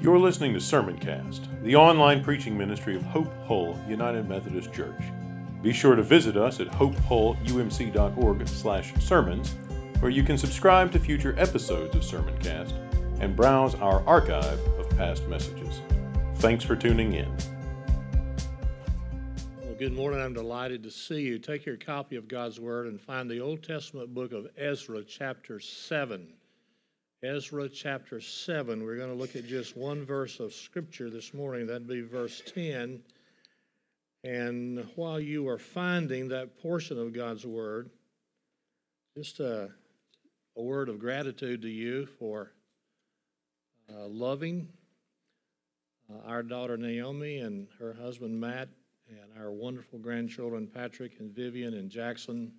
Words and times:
You're 0.00 0.18
listening 0.18 0.52
to 0.52 0.58
Sermoncast, 0.58 1.62
the 1.62 1.76
online 1.76 2.22
preaching 2.22 2.58
ministry 2.58 2.96
of 2.96 3.02
Hope 3.04 3.32
Hull 3.46 3.78
United 3.88 4.28
Methodist 4.28 4.70
Church. 4.72 5.00
Be 5.62 5.72
sure 5.72 5.94
to 5.94 6.02
visit 6.02 6.36
us 6.36 6.60
at 6.60 6.66
hopehullumc.org/sermons, 6.66 9.54
where 10.00 10.10
you 10.10 10.22
can 10.22 10.36
subscribe 10.36 10.92
to 10.92 10.98
future 10.98 11.34
episodes 11.38 11.94
of 11.94 12.02
Sermoncast 12.02 12.74
and 13.20 13.34
browse 13.34 13.74
our 13.76 14.06
archive 14.06 14.60
of 14.78 14.90
past 14.98 15.26
messages. 15.28 15.80
Thanks 16.34 16.64
for 16.64 16.76
tuning 16.76 17.14
in. 17.14 17.34
Well, 19.62 19.74
good 19.78 19.94
morning. 19.94 20.20
I'm 20.20 20.34
delighted 20.34 20.82
to 20.82 20.90
see 20.90 21.22
you. 21.22 21.38
Take 21.38 21.64
your 21.64 21.78
copy 21.78 22.16
of 22.16 22.28
God's 22.28 22.60
Word 22.60 22.88
and 22.88 23.00
find 23.00 23.30
the 23.30 23.40
Old 23.40 23.62
Testament 23.62 24.12
book 24.12 24.32
of 24.32 24.48
Ezra, 24.58 25.02
chapter 25.04 25.60
7. 25.60 26.34
Ezra 27.24 27.70
chapter 27.70 28.20
7. 28.20 28.84
We're 28.84 28.98
going 28.98 29.08
to 29.08 29.14
look 29.14 29.34
at 29.34 29.46
just 29.46 29.78
one 29.78 30.04
verse 30.04 30.40
of 30.40 30.52
Scripture 30.52 31.08
this 31.08 31.32
morning. 31.32 31.66
That'd 31.66 31.88
be 31.88 32.02
verse 32.02 32.42
10. 32.54 33.00
And 34.24 34.86
while 34.94 35.18
you 35.18 35.48
are 35.48 35.58
finding 35.58 36.28
that 36.28 36.60
portion 36.60 36.98
of 36.98 37.14
God's 37.14 37.46
Word, 37.46 37.88
just 39.16 39.40
a, 39.40 39.70
a 40.58 40.62
word 40.62 40.90
of 40.90 40.98
gratitude 40.98 41.62
to 41.62 41.68
you 41.68 42.04
for 42.18 42.52
uh, 43.90 44.06
loving 44.06 44.68
uh, 46.12 46.28
our 46.28 46.42
daughter 46.42 46.76
Naomi 46.76 47.38
and 47.38 47.68
her 47.78 47.94
husband 47.94 48.38
Matt, 48.38 48.68
and 49.08 49.42
our 49.42 49.50
wonderful 49.50 49.98
grandchildren 49.98 50.66
Patrick 50.66 51.12
and 51.20 51.34
Vivian 51.34 51.72
and 51.72 51.88
Jackson 51.88 52.52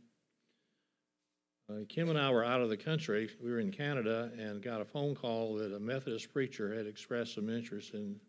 uh, 1.69 1.79
Kim 1.89 2.09
and 2.09 2.17
I 2.17 2.29
were 2.29 2.43
out 2.43 2.61
of 2.61 2.69
the 2.69 2.77
country. 2.77 3.29
We 3.41 3.51
were 3.51 3.59
in 3.59 3.71
Canada 3.71 4.31
and 4.37 4.61
got 4.61 4.81
a 4.81 4.85
phone 4.85 5.15
call 5.15 5.55
that 5.55 5.73
a 5.73 5.79
Methodist 5.79 6.31
preacher 6.31 6.75
had 6.75 6.85
expressed 6.85 7.35
some 7.35 7.49
interest 7.49 7.93
in 7.93 8.19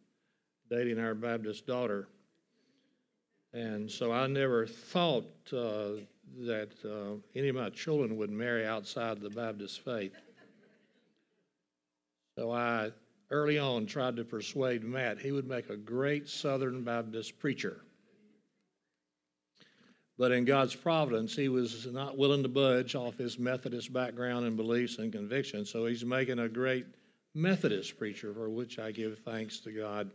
dating 0.71 0.99
our 0.99 1.15
Baptist 1.15 1.67
daughter. 1.67 2.09
And 3.53 3.91
so 3.91 4.13
I 4.13 4.27
never 4.27 4.67
thought 4.67 5.25
uh, 5.53 6.03
that 6.41 6.73
uh, 6.85 7.17
any 7.35 7.49
of 7.49 7.57
my 7.57 7.71
children 7.71 8.17
would 8.17 8.31
marry 8.31 8.67
outside 8.67 9.21
the 9.21 9.31
Baptist 9.31 9.85
faith. 9.85 10.15
So 12.39 12.51
I 12.53 12.91
early 13.31 13.59
on 13.59 13.87
tried 13.87 14.17
to 14.17 14.25
persuade 14.25 14.85
Matt 14.85 15.19
he 15.19 15.33
would 15.33 15.49
make 15.49 15.71
a 15.71 15.77
great 15.77 16.29
Southern 16.29 16.85
Baptist 16.85 17.39
preacher. 17.39 17.86
But 20.19 20.33
in 20.33 20.45
God's 20.47 20.75
providence, 20.75 21.37
he 21.37 21.49
was 21.49 21.87
not 21.87 22.17
willing 22.17 22.43
to 22.43 22.49
budge 22.49 22.95
off 22.95 23.19
his 23.19 23.39
Methodist 23.39 23.93
background 23.93 24.47
and 24.47 24.57
beliefs 24.57 24.99
and 24.99 25.13
convictions. 25.13 25.71
So 25.71 25.85
he's 25.85 26.05
making 26.05 26.39
a 26.39 26.49
great 26.49 26.87
Methodist 27.35 27.99
preacher, 27.99 28.33
for 28.33 28.49
which 28.49 28.79
I 28.79 28.93
give 28.93 29.19
thanks 29.19 29.61
to 29.61 29.71
God. 29.71 30.11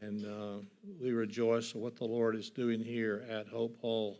And 0.00 0.24
uh, 0.24 0.58
we 1.00 1.12
rejoice 1.12 1.70
at 1.70 1.76
what 1.76 1.96
the 1.96 2.04
Lord 2.04 2.36
is 2.36 2.50
doing 2.50 2.80
here 2.80 3.24
at 3.28 3.48
Hope 3.48 3.76
Hull 3.80 4.18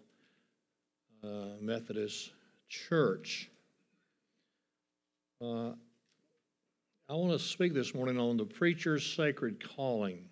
uh, 1.22 1.56
Methodist 1.61 2.33
Church. 2.69 3.48
Uh, 5.41 5.72
I 7.08 7.14
want 7.14 7.33
to 7.33 7.39
speak 7.39 7.74
this 7.74 7.94
morning 7.94 8.19
on 8.19 8.36
the 8.36 8.44
preacher's 8.44 9.05
sacred 9.05 9.62
calling. 9.77 10.24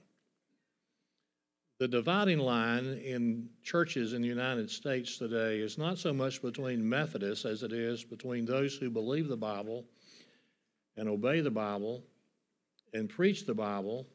The 1.81 1.89
dividing 1.89 2.41
line 2.41 3.01
in 3.03 3.49
churches 3.63 4.13
in 4.13 4.21
the 4.21 4.29
United 4.29 4.71
States 4.71 5.17
today 5.17 5.61
is 5.61 5.79
not 5.79 5.97
so 5.97 6.13
much 6.13 6.43
between 6.43 6.87
Methodists 6.87 7.47
as 7.47 7.63
it 7.63 7.73
is 7.73 8.05
between 8.05 8.45
those 8.45 8.77
who 8.77 8.91
believe 8.91 9.29
the 9.29 9.37
Bible 9.39 9.87
and 10.99 11.09
obey 11.09 11.41
the 11.41 11.51
Bible 11.51 12.05
and 12.93 13.09
preach 13.09 13.47
the 13.47 13.55
Bible 13.55 14.07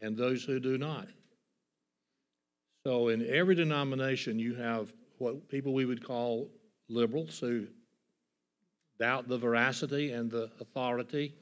and 0.00 0.16
those 0.16 0.42
who 0.42 0.58
do 0.58 0.78
not. 0.78 1.08
So, 2.86 3.08
in 3.08 3.28
every 3.28 3.54
denomination, 3.54 4.38
you 4.38 4.54
have 4.54 4.90
what 5.18 5.46
people 5.50 5.74
we 5.74 5.84
would 5.84 6.02
call 6.02 6.48
liberals 6.88 7.38
who 7.38 7.66
doubt 8.98 9.28
the 9.28 9.36
veracity 9.36 10.12
and 10.12 10.30
the 10.30 10.50
authority 10.58 11.34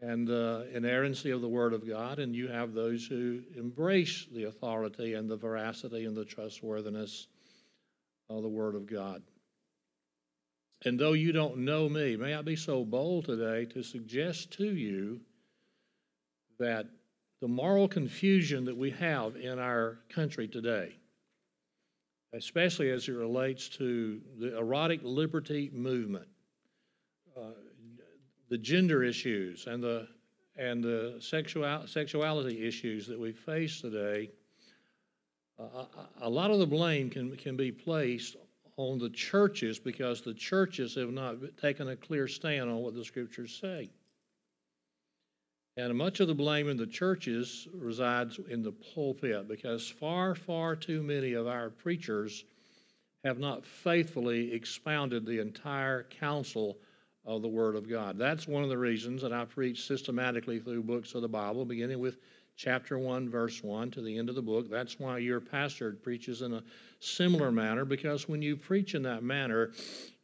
and 0.00 0.30
uh, 0.30 0.62
inerrancy 0.72 1.30
of 1.30 1.40
the 1.40 1.48
Word 1.48 1.72
of 1.72 1.86
God, 1.86 2.18
and 2.18 2.34
you 2.34 2.48
have 2.48 2.72
those 2.72 3.06
who 3.06 3.40
embrace 3.56 4.26
the 4.32 4.44
authority 4.44 5.14
and 5.14 5.28
the 5.28 5.36
veracity 5.36 6.04
and 6.04 6.16
the 6.16 6.24
trustworthiness 6.24 7.26
of 8.30 8.42
the 8.42 8.48
Word 8.48 8.74
of 8.74 8.86
God. 8.86 9.22
And 10.84 10.98
though 10.98 11.14
you 11.14 11.32
don't 11.32 11.58
know 11.58 11.88
me, 11.88 12.16
may 12.16 12.34
I 12.34 12.42
be 12.42 12.54
so 12.54 12.84
bold 12.84 13.24
today 13.24 13.64
to 13.72 13.82
suggest 13.82 14.52
to 14.52 14.66
you 14.66 15.20
that 16.60 16.86
the 17.40 17.48
moral 17.48 17.88
confusion 17.88 18.64
that 18.64 18.76
we 18.76 18.90
have 18.90 19.36
in 19.36 19.58
our 19.58 19.98
country 20.08 20.46
today, 20.46 20.94
especially 22.32 22.90
as 22.90 23.08
it 23.08 23.12
relates 23.12 23.68
to 23.70 24.20
the 24.38 24.56
erotic 24.56 25.00
liberty 25.02 25.70
movement, 25.72 26.28
uh, 27.36 27.50
the 28.48 28.58
gender 28.58 29.02
issues 29.02 29.66
and 29.66 29.82
the 29.82 30.08
and 30.58 30.82
the 30.82 31.16
sexual, 31.20 31.86
sexuality 31.86 32.66
issues 32.66 33.06
that 33.06 33.18
we 33.18 33.30
face 33.30 33.80
today, 33.80 34.28
uh, 35.58 35.84
a 36.20 36.28
lot 36.28 36.50
of 36.50 36.58
the 36.58 36.66
blame 36.66 37.08
can, 37.08 37.36
can 37.36 37.56
be 37.56 37.70
placed 37.70 38.36
on 38.76 38.98
the 38.98 39.10
churches 39.10 39.78
because 39.78 40.20
the 40.20 40.34
churches 40.34 40.96
have 40.96 41.12
not 41.12 41.36
taken 41.60 41.88
a 41.88 41.96
clear 41.96 42.26
stand 42.26 42.68
on 42.68 42.78
what 42.78 42.94
the 42.94 43.04
scriptures 43.04 43.56
say. 43.60 43.88
And 45.76 45.96
much 45.96 46.18
of 46.18 46.26
the 46.26 46.34
blame 46.34 46.68
in 46.68 46.76
the 46.76 46.88
churches 46.88 47.68
resides 47.72 48.40
in 48.48 48.64
the 48.64 48.72
pulpit 48.72 49.46
because 49.46 49.88
far, 49.88 50.34
far 50.34 50.74
too 50.74 51.04
many 51.04 51.34
of 51.34 51.46
our 51.46 51.70
preachers 51.70 52.44
have 53.24 53.38
not 53.38 53.64
faithfully 53.64 54.52
expounded 54.52 55.24
the 55.24 55.40
entire 55.40 56.02
counsel 56.02 56.78
of 57.28 57.42
the 57.42 57.48
Word 57.48 57.76
of 57.76 57.88
God. 57.88 58.16
That's 58.16 58.48
one 58.48 58.62
of 58.62 58.70
the 58.70 58.78
reasons 58.78 59.20
that 59.20 59.34
I 59.34 59.44
preach 59.44 59.86
systematically 59.86 60.58
through 60.60 60.82
books 60.82 61.14
of 61.14 61.20
the 61.20 61.28
Bible, 61.28 61.66
beginning 61.66 62.00
with 62.00 62.16
chapter 62.56 62.98
1, 62.98 63.28
verse 63.28 63.62
1 63.62 63.90
to 63.92 64.00
the 64.00 64.16
end 64.16 64.30
of 64.30 64.34
the 64.34 64.42
book. 64.42 64.70
That's 64.70 64.98
why 64.98 65.18
your 65.18 65.38
pastor 65.38 65.92
preaches 65.92 66.40
in 66.40 66.54
a 66.54 66.62
similar 67.00 67.52
manner, 67.52 67.84
because 67.84 68.30
when 68.30 68.40
you 68.40 68.56
preach 68.56 68.94
in 68.94 69.02
that 69.02 69.22
manner, 69.22 69.72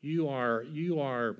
you 0.01 0.31
are, 0.31 0.65
you 0.73 0.99
are, 0.99 1.37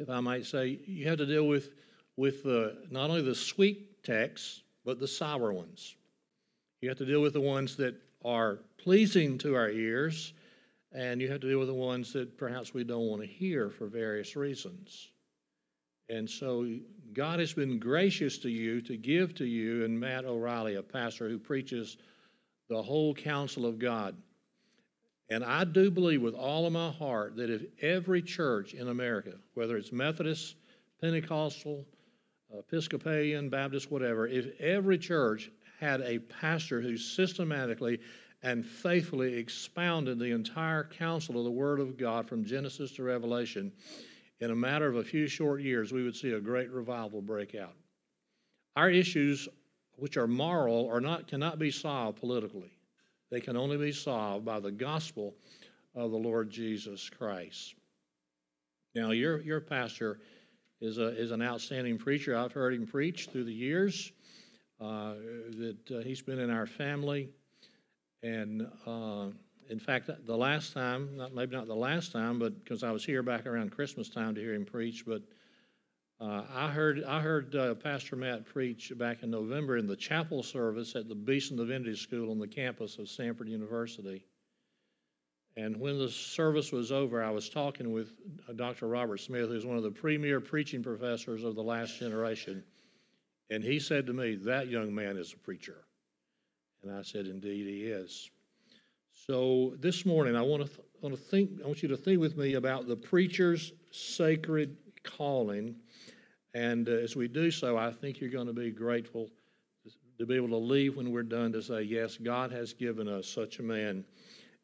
if 0.00 0.10
I 0.10 0.18
might 0.18 0.44
say, 0.44 0.80
you 0.86 1.08
have 1.08 1.18
to 1.18 1.26
deal 1.26 1.46
with, 1.46 1.70
with 2.16 2.42
the, 2.42 2.76
not 2.90 3.10
only 3.10 3.22
the 3.22 3.34
sweet 3.34 4.02
texts, 4.02 4.62
but 4.84 4.98
the 4.98 5.08
sour 5.08 5.52
ones. 5.52 5.94
You 6.80 6.88
have 6.88 6.98
to 6.98 7.06
deal 7.06 7.22
with 7.22 7.32
the 7.32 7.40
ones 7.40 7.76
that 7.76 7.94
are 8.24 8.58
pleasing 8.76 9.38
to 9.38 9.54
our 9.54 9.70
ears 9.70 10.32
and 10.94 11.20
you 11.20 11.30
have 11.30 11.40
to 11.40 11.48
deal 11.48 11.58
with 11.58 11.68
the 11.68 11.74
ones 11.74 12.12
that 12.12 12.38
perhaps 12.38 12.72
we 12.72 12.84
don't 12.84 13.08
want 13.08 13.20
to 13.20 13.28
hear 13.28 13.68
for 13.68 13.86
various 13.86 14.36
reasons. 14.36 15.10
And 16.08 16.28
so 16.28 16.68
God 17.12 17.40
has 17.40 17.52
been 17.52 17.78
gracious 17.78 18.38
to 18.38 18.48
you 18.48 18.80
to 18.82 18.96
give 18.96 19.34
to 19.36 19.44
you 19.44 19.84
and 19.84 19.98
Matt 19.98 20.24
O'Reilly, 20.24 20.76
a 20.76 20.82
pastor 20.82 21.28
who 21.28 21.38
preaches 21.38 21.96
the 22.68 22.80
whole 22.80 23.14
counsel 23.14 23.66
of 23.66 23.78
God. 23.78 24.14
And 25.30 25.42
I 25.42 25.64
do 25.64 25.90
believe 25.90 26.22
with 26.22 26.34
all 26.34 26.66
of 26.66 26.72
my 26.72 26.90
heart 26.90 27.36
that 27.36 27.50
if 27.50 27.62
every 27.80 28.22
church 28.22 28.74
in 28.74 28.88
America, 28.88 29.32
whether 29.54 29.76
it's 29.76 29.90
Methodist, 29.90 30.56
Pentecostal, 31.00 31.84
Episcopalian, 32.56 33.48
Baptist, 33.48 33.90
whatever, 33.90 34.28
if 34.28 34.60
every 34.60 34.98
church 34.98 35.50
had 35.80 36.02
a 36.02 36.18
pastor 36.18 36.80
who 36.80 36.96
systematically 36.96 37.98
and 38.44 38.64
faithfully 38.64 39.34
expounded 39.34 40.18
the 40.18 40.30
entire 40.30 40.84
counsel 40.84 41.38
of 41.38 41.44
the 41.44 41.50
Word 41.50 41.80
of 41.80 41.96
God 41.96 42.28
from 42.28 42.44
Genesis 42.44 42.92
to 42.92 43.02
Revelation, 43.02 43.72
in 44.40 44.50
a 44.50 44.54
matter 44.54 44.86
of 44.86 44.96
a 44.96 45.02
few 45.02 45.26
short 45.26 45.62
years, 45.62 45.92
we 45.92 46.04
would 46.04 46.14
see 46.14 46.32
a 46.32 46.40
great 46.40 46.70
revival 46.70 47.22
break 47.22 47.54
out. 47.54 47.74
Our 48.76 48.90
issues, 48.90 49.48
which 49.96 50.18
are 50.18 50.26
moral, 50.26 50.88
are 50.90 51.00
not, 51.00 51.26
cannot 51.26 51.58
be 51.58 51.70
solved 51.70 52.20
politically. 52.20 52.70
They 53.30 53.40
can 53.40 53.56
only 53.56 53.78
be 53.78 53.92
solved 53.92 54.44
by 54.44 54.60
the 54.60 54.70
gospel 54.70 55.34
of 55.94 56.10
the 56.10 56.18
Lord 56.18 56.50
Jesus 56.50 57.08
Christ. 57.08 57.74
Now, 58.94 59.12
your, 59.12 59.40
your 59.40 59.60
pastor 59.60 60.20
is, 60.82 60.98
a, 60.98 61.18
is 61.18 61.30
an 61.30 61.40
outstanding 61.40 61.96
preacher. 61.96 62.36
I've 62.36 62.52
heard 62.52 62.74
him 62.74 62.86
preach 62.86 63.28
through 63.32 63.44
the 63.44 63.54
years. 63.54 64.12
Uh, 64.80 65.14
that 65.56 65.78
uh, 65.90 66.00
he's 66.00 66.20
been 66.20 66.40
in 66.40 66.50
our 66.50 66.66
family. 66.66 67.30
And 68.24 68.66
uh, 68.86 69.26
in 69.68 69.78
fact, 69.78 70.08
the 70.24 70.36
last 70.36 70.72
time, 70.72 71.14
not, 71.14 71.34
maybe 71.34 71.54
not 71.54 71.66
the 71.66 71.74
last 71.74 72.10
time, 72.10 72.38
but 72.38 72.64
because 72.64 72.82
I 72.82 72.90
was 72.90 73.04
here 73.04 73.22
back 73.22 73.44
around 73.44 73.70
Christmas 73.70 74.08
time 74.08 74.34
to 74.34 74.40
hear 74.40 74.54
him 74.54 74.64
preach, 74.64 75.04
but 75.06 75.20
uh, 76.20 76.44
I 76.50 76.68
heard 76.68 77.04
I 77.04 77.20
heard 77.20 77.54
uh, 77.54 77.74
Pastor 77.74 78.16
Matt 78.16 78.46
preach 78.46 78.92
back 78.96 79.22
in 79.22 79.30
November 79.30 79.76
in 79.76 79.86
the 79.86 79.96
chapel 79.96 80.42
service 80.42 80.96
at 80.96 81.06
the 81.06 81.14
Beeson 81.14 81.58
Divinity 81.58 81.96
School 81.96 82.30
on 82.30 82.38
the 82.38 82.48
campus 82.48 82.98
of 82.98 83.06
Samford 83.06 83.48
University. 83.48 84.24
And 85.58 85.78
when 85.78 85.98
the 85.98 86.08
service 86.08 86.72
was 86.72 86.92
over, 86.92 87.22
I 87.22 87.30
was 87.30 87.50
talking 87.50 87.92
with 87.92 88.12
uh, 88.48 88.54
Dr. 88.54 88.88
Robert 88.88 89.20
Smith, 89.20 89.50
who's 89.50 89.66
one 89.66 89.76
of 89.76 89.82
the 89.82 89.90
premier 89.90 90.40
preaching 90.40 90.82
professors 90.82 91.44
of 91.44 91.56
the 91.56 91.62
last 91.62 91.98
generation. 91.98 92.64
And 93.50 93.62
he 93.62 93.78
said 93.78 94.06
to 94.06 94.14
me, 94.14 94.36
That 94.36 94.68
young 94.68 94.94
man 94.94 95.18
is 95.18 95.34
a 95.34 95.36
preacher. 95.36 95.84
And 96.84 96.94
I 96.94 97.02
said, 97.02 97.26
Indeed, 97.26 97.66
he 97.66 97.84
is. 97.84 98.30
So 99.26 99.74
this 99.80 100.04
morning, 100.04 100.36
I 100.36 100.42
want 100.42 100.66
to, 100.66 100.68
th- 100.68 100.86
want 101.00 101.14
to 101.14 101.20
think, 101.20 101.50
I 101.62 101.66
want 101.66 101.82
you 101.82 101.88
to 101.88 101.96
think 101.96 102.20
with 102.20 102.36
me 102.36 102.54
about 102.54 102.86
the 102.86 102.96
preacher's 102.96 103.72
sacred 103.90 104.76
calling. 105.02 105.76
And 106.52 106.88
uh, 106.88 106.92
as 106.92 107.16
we 107.16 107.26
do 107.28 107.50
so, 107.50 107.78
I 107.78 107.90
think 107.90 108.20
you're 108.20 108.30
going 108.30 108.48
to 108.48 108.52
be 108.52 108.70
grateful 108.70 109.30
to 110.18 110.26
be 110.26 110.36
able 110.36 110.48
to 110.48 110.56
leave 110.56 110.96
when 110.96 111.10
we're 111.10 111.22
done 111.22 111.52
to 111.52 111.62
say, 111.62 111.82
Yes, 111.82 112.18
God 112.18 112.52
has 112.52 112.72
given 112.72 113.08
us 113.08 113.26
such 113.26 113.58
a 113.58 113.62
man 113.62 114.04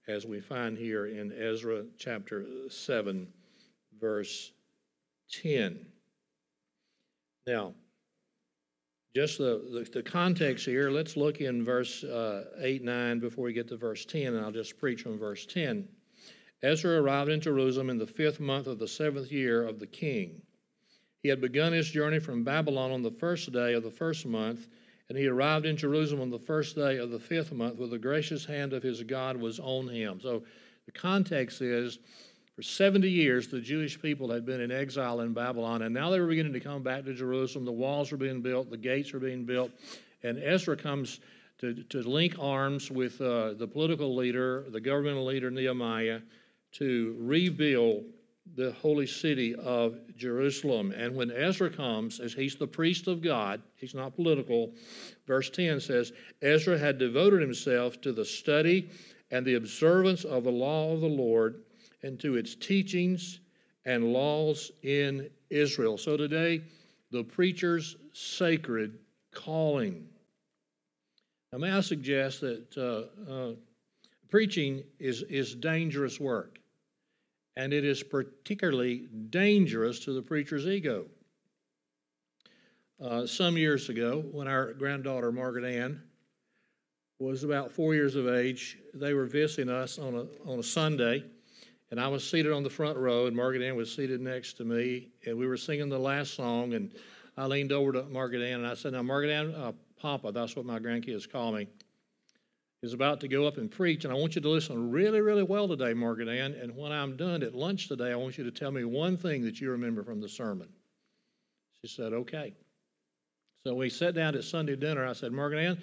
as 0.07 0.27
we 0.27 0.41
find 0.41 0.77
here 0.77 1.07
in 1.07 1.33
Ezra 1.33 1.85
chapter 1.99 2.45
7, 2.69 3.27
verse 3.99 4.53
10. 5.33 5.87
Now, 7.47 7.73
just 9.15 9.39
the, 9.39 9.61
the, 9.73 9.91
the, 9.93 10.03
context 10.03 10.65
here, 10.67 10.91
let's 10.91 11.17
look 11.17 11.41
in 11.41 11.65
verse 11.65 12.05
uh, 12.05 12.45
8, 12.59 12.85
9 12.85 13.19
before 13.19 13.45
we 13.45 13.53
get 13.53 13.69
to 13.69 13.77
verse 13.77 14.05
10, 14.05 14.35
and 14.35 14.45
I'll 14.45 14.53
just 14.53 14.79
preach 14.79 15.03
from 15.03 15.19
verse 15.19 15.47
10. 15.47 15.89
Ezra 16.63 17.01
arrived 17.01 17.31
in 17.31 17.41
Jerusalem 17.41 17.91
in 17.91 17.99
the 17.99 18.07
fifth 18.07 18.39
month 18.39 18.67
of 18.67 18.79
the 18.79 18.87
seventh 18.87 19.33
year 19.33 19.67
of 19.67 19.79
the 19.79 19.87
king. 19.87 20.43
He 21.23 21.29
had 21.29 21.41
begun 21.41 21.73
his 21.73 21.91
journey 21.91 22.19
from 22.19 22.45
Babylon 22.45 22.93
on 22.93 23.03
the 23.03 23.11
first 23.11 23.51
day 23.53 23.75
of 23.75 23.83
the 23.83 23.91
first 23.91 24.27
month, 24.27 24.69
and 25.09 25.19
he 25.19 25.27
arrived 25.27 25.67
in 25.67 25.77
Jerusalem 25.77 26.23
on 26.23 26.31
the 26.31 26.39
first 26.39 26.77
day 26.77 26.99
of 26.99 27.11
the 27.11 27.19
fifth 27.19 27.53
month, 27.53 27.79
with 27.79 27.91
the 27.91 27.99
gracious 27.99 28.45
hand 28.45 28.73
of 28.73 28.83
his 28.83 29.03
God 29.03 29.37
was 29.37 29.59
on 29.59 29.89
him. 29.89 30.21
So 30.21 30.45
the 30.87 30.93
context 30.93 31.61
is 31.63 31.99
for 32.61 32.65
70 32.65 33.09
years, 33.09 33.49
the 33.49 33.59
Jewish 33.59 33.99
people 34.03 34.31
had 34.31 34.45
been 34.45 34.61
in 34.61 34.71
exile 34.71 35.21
in 35.21 35.33
Babylon, 35.33 35.81
and 35.81 35.95
now 35.95 36.11
they 36.11 36.21
were 36.21 36.27
beginning 36.27 36.53
to 36.53 36.61
come 36.61 36.83
back 36.83 37.07
to 37.07 37.15
Jerusalem. 37.15 37.65
The 37.65 37.73
walls 37.73 38.13
were 38.13 38.19
being 38.19 38.43
built, 38.43 38.69
the 38.69 38.77
gates 38.77 39.15
were 39.15 39.19
being 39.19 39.47
built, 39.47 39.71
and 40.23 40.39
Ezra 40.39 40.77
comes 40.77 41.21
to, 41.61 41.83
to 41.85 42.03
link 42.03 42.37
arms 42.39 42.91
with 42.91 43.19
uh, 43.23 43.55
the 43.55 43.67
political 43.67 44.15
leader, 44.15 44.67
the 44.69 44.81
governmental 44.81 45.25
leader 45.25 45.51
Nehemiah, 45.51 46.21
to 46.73 47.17
rebuild 47.19 48.05
the 48.57 48.73
holy 48.73 49.07
city 49.07 49.55
of 49.55 49.97
Jerusalem. 50.19 50.93
And 50.95 51.17
when 51.17 51.31
Ezra 51.31 51.71
comes, 51.71 52.21
as 52.21 52.35
he's 52.35 52.57
the 52.57 52.67
priest 52.67 53.07
of 53.07 53.23
God, 53.23 53.63
he's 53.77 53.95
not 53.95 54.15
political, 54.15 54.75
verse 55.27 55.49
10 55.49 55.81
says, 55.81 56.13
Ezra 56.43 56.77
had 56.77 56.99
devoted 56.99 57.41
himself 57.41 58.03
to 58.03 58.13
the 58.13 58.27
study 58.27 58.91
and 59.31 59.47
the 59.47 59.55
observance 59.55 60.25
of 60.25 60.45
the 60.45 60.53
law 60.53 60.93
of 60.93 61.01
the 61.01 61.07
Lord 61.07 61.63
and 62.03 62.19
to 62.21 62.37
its 62.37 62.55
teachings 62.55 63.41
and 63.85 64.13
laws 64.13 64.71
in 64.83 65.31
Israel. 65.51 65.99
So 65.99 66.17
today, 66.17 66.63
the 67.11 67.25
preacher's 67.25 67.97
sacred 68.13 68.99
calling. 69.33 70.07
Now, 71.53 71.59
may 71.59 71.73
I 71.73 71.81
suggest 71.81 72.41
that 72.43 72.77
uh, 72.77 73.31
uh, 73.31 73.53
preaching 74.29 74.85
is, 74.99 75.23
is 75.23 75.55
dangerous 75.55 76.21
work, 76.21 76.61
and 77.57 77.73
it 77.73 77.85
is 77.85 78.03
particularly 78.03 79.09
dangerous 79.31 79.99
to 80.01 80.13
the 80.13 80.23
preacher's 80.23 80.67
ego. 80.67 81.07
Uh, 83.01 83.27
some 83.27 83.57
years 83.57 83.89
ago, 83.89 84.23
when 84.31 84.47
our 84.47 84.75
granddaughter 84.75 85.33
Margaret 85.33 85.65
Ann 85.65 86.03
was 87.19 87.45
about 87.45 87.73
four 87.73 87.95
years 87.95 88.15
of 88.15 88.29
age, 88.29 88.79
they 88.95 89.15
were 89.15 89.27
visiting 89.27 89.71
us 89.71 89.99
on 89.99 90.15
a, 90.15 90.51
on 90.51 90.59
a 90.59 90.63
Sunday 90.63 91.25
and 91.91 92.01
I 92.01 92.09
was 92.09 92.29
seated 92.29 92.53
on 92.53 92.63
the 92.63 92.71
front 92.71 92.97
row, 92.97 93.27
and 93.27 93.37
Margaret 93.37 93.63
Ann 93.63 93.77
was 93.77 93.93
seated 93.93 94.21
next 94.21 94.55
to 94.59 94.65
me, 94.65 95.09
and 95.27 95.37
we 95.37 95.47
were 95.47 95.57
singing 95.57 95.89
the 95.89 95.99
last 95.99 96.35
song. 96.35 96.75
And 96.75 96.93
I 97.37 97.47
leaned 97.47 97.73
over 97.73 97.93
to 97.93 98.03
Margaret 98.05 98.43
Ann 98.43 98.61
and 98.61 98.67
I 98.67 98.75
said, 98.75 98.93
"Now, 98.93 99.03
Margaret 99.03 99.31
Ann, 99.31 99.55
uh, 99.55 99.73
Papa, 99.97 100.33
that's 100.33 100.57
what 100.57 100.65
my 100.65 100.79
grandkids 100.79 101.29
call 101.29 101.53
me, 101.53 101.67
is 102.83 102.93
about 102.93 103.21
to 103.21 103.29
go 103.29 103.47
up 103.47 103.59
and 103.59 103.71
preach, 103.71 104.05
and 104.05 104.13
I 104.13 104.17
want 104.17 104.35
you 104.35 104.41
to 104.41 104.49
listen 104.49 104.91
really, 104.91 105.21
really 105.21 105.43
well 105.43 105.69
today, 105.69 105.93
Margaret 105.95 106.29
Ann. 106.29 106.53
And 106.53 106.77
when 106.77 106.93
I'm 106.93 107.17
done 107.17 107.43
at 107.43 107.55
lunch 107.55 107.89
today, 107.89 108.13
I 108.13 108.17
want 108.17 108.39
you 108.39 108.45
to 108.45 108.51
tell 108.51 108.71
me 108.71 108.85
one 108.85 109.17
thing 109.17 109.43
that 109.43 109.61
you 109.61 109.71
remember 109.71 110.03
from 110.03 110.21
the 110.21 110.29
sermon." 110.29 110.69
She 111.85 111.91
said, 111.91 112.13
"Okay." 112.13 112.55
So 113.65 113.75
we 113.75 113.91
sat 113.91 114.15
down 114.15 114.35
at 114.37 114.45
Sunday 114.45 114.77
dinner. 114.77 115.05
I 115.05 115.13
said, 115.13 115.33
"Margaret 115.33 115.61
Ann, 115.61 115.79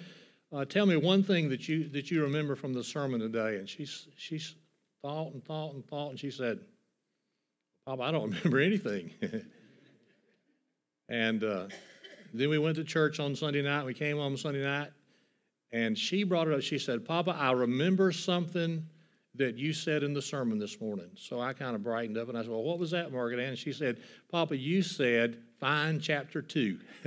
uh, 0.52 0.64
tell 0.64 0.86
me 0.86 0.96
one 0.96 1.22
thing 1.22 1.48
that 1.50 1.68
you 1.68 1.84
that 1.90 2.10
you 2.10 2.22
remember 2.22 2.56
from 2.56 2.72
the 2.72 2.82
sermon 2.82 3.20
today." 3.20 3.58
And 3.58 3.68
she 3.68 3.84
she's 3.84 4.54
thought 5.02 5.32
and 5.32 5.44
thought 5.44 5.74
and 5.74 5.86
thought, 5.86 6.10
and 6.10 6.18
she 6.18 6.30
said, 6.30 6.60
Papa, 7.86 8.02
I 8.02 8.10
don't 8.10 8.30
remember 8.34 8.60
anything. 8.60 9.10
and 11.08 11.44
uh, 11.44 11.68
then 12.34 12.48
we 12.50 12.58
went 12.58 12.76
to 12.76 12.84
church 12.84 13.20
on 13.20 13.34
Sunday 13.34 13.62
night. 13.62 13.84
We 13.84 13.94
came 13.94 14.18
home 14.18 14.36
Sunday 14.36 14.62
night, 14.62 14.90
and 15.72 15.96
she 15.96 16.22
brought 16.24 16.48
it 16.48 16.54
up. 16.54 16.62
She 16.62 16.78
said, 16.78 17.04
Papa, 17.04 17.36
I 17.38 17.52
remember 17.52 18.12
something 18.12 18.84
that 19.38 19.56
you 19.56 19.72
said 19.72 20.02
in 20.02 20.12
the 20.12 20.20
sermon 20.20 20.58
this 20.58 20.80
morning. 20.80 21.08
So 21.14 21.40
I 21.40 21.52
kind 21.52 21.74
of 21.76 21.82
brightened 21.82 22.18
up 22.18 22.28
and 22.28 22.36
I 22.36 22.42
said, 22.42 22.50
Well, 22.50 22.64
what 22.64 22.78
was 22.78 22.90
that, 22.90 23.12
Margaret 23.12 23.40
Ann? 23.40 23.50
And 23.50 23.58
she 23.58 23.72
said, 23.72 24.00
Papa, 24.30 24.56
you 24.56 24.82
said, 24.82 25.38
find 25.60 26.02
chapter 26.02 26.42
two. 26.42 26.78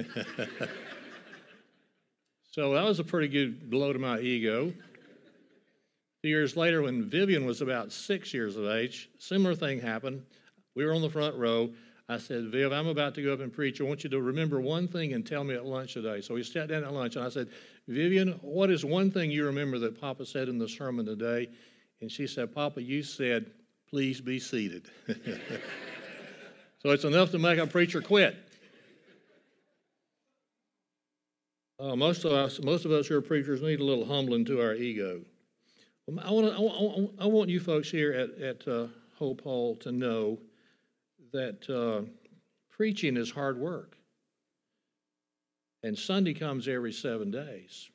so 2.52 2.74
that 2.74 2.84
was 2.86 3.00
a 3.00 3.04
pretty 3.04 3.28
good 3.28 3.70
blow 3.70 3.94
to 3.94 4.00
my 4.00 4.20
ego. 4.20 4.74
Years 6.24 6.56
later, 6.56 6.84
when 6.84 7.10
Vivian 7.10 7.46
was 7.46 7.62
about 7.62 7.92
six 7.92 8.34
years 8.34 8.56
of 8.56 8.68
age, 8.68 9.10
similar 9.18 9.56
thing 9.56 9.80
happened. 9.80 10.24
We 10.76 10.86
were 10.86 10.94
on 10.94 11.02
the 11.02 11.10
front 11.10 11.36
row. 11.36 11.72
I 12.08 12.18
said, 12.18 12.50
Viv, 12.52 12.72
I'm 12.72 12.88
about 12.88 13.16
to 13.16 13.24
go 13.24 13.34
up 13.34 13.40
and 13.40 13.52
preach. 13.52 13.82
I 13.82 13.86
want 13.86 14.04
you 14.04 14.10
to 14.12 14.22
remember 14.22 14.62
one 14.62 14.88
thing 14.88 15.14
and 15.14 15.26
tell 15.26 15.44
me 15.44 15.56
at 15.56 15.66
lunch 15.66 15.94
today. 15.94 16.22
So 16.22 16.36
we 16.36 16.44
sat 16.44 16.68
down 16.68 16.84
at 16.84 16.94
lunch 16.94 17.16
and 17.16 17.26
I 17.26 17.30
said, 17.30 17.48
Vivian, 17.88 18.34
what 18.42 18.70
is 18.70 18.86
one 18.86 19.10
thing 19.10 19.32
you 19.32 19.46
remember 19.46 19.80
that 19.80 20.00
Papa 20.00 20.26
said 20.26 20.48
in 20.48 20.60
the 20.60 20.70
sermon 20.70 21.06
today? 21.06 21.50
And 22.02 22.12
she 22.12 22.28
said, 22.28 22.54
Papa, 22.54 22.84
you 22.84 23.02
said, 23.02 23.50
please 23.90 24.22
be 24.22 24.40
seated. 24.40 24.90
so 25.08 26.90
it's 26.90 27.04
enough 27.04 27.32
to 27.32 27.40
make 27.40 27.58
a 27.58 27.66
preacher 27.66 28.02
quit. 28.02 28.36
Uh, 31.80 31.96
most 31.96 32.26
of 32.26 32.32
us, 32.32 32.62
most 32.62 32.86
of 32.86 32.92
us 32.92 33.08
who 33.08 33.16
are 33.16 33.22
preachers 33.22 33.62
need 33.62 33.80
a 33.80 33.84
little 33.84 34.06
humbling 34.06 34.46
to 34.46 34.62
our 34.62 34.76
ego. 34.76 35.22
I 36.20 36.32
want, 36.32 37.14
I 37.20 37.26
want 37.26 37.50
you 37.50 37.60
folks 37.60 37.90
here 37.90 38.12
at, 38.14 38.42
at 38.42 38.68
uh, 38.68 38.88
Hope 39.18 39.44
Hull 39.44 39.76
to 39.78 39.92
know 39.92 40.40
that 41.32 41.70
uh, 41.70 42.08
preaching 42.70 43.18
is 43.18 43.30
hard 43.32 43.58
work. 43.58 43.96
And 45.84 45.98
Sunday 45.98 46.34
comes 46.34 46.68
every 46.68 46.92
seven 46.92 47.32
days. 47.32 47.90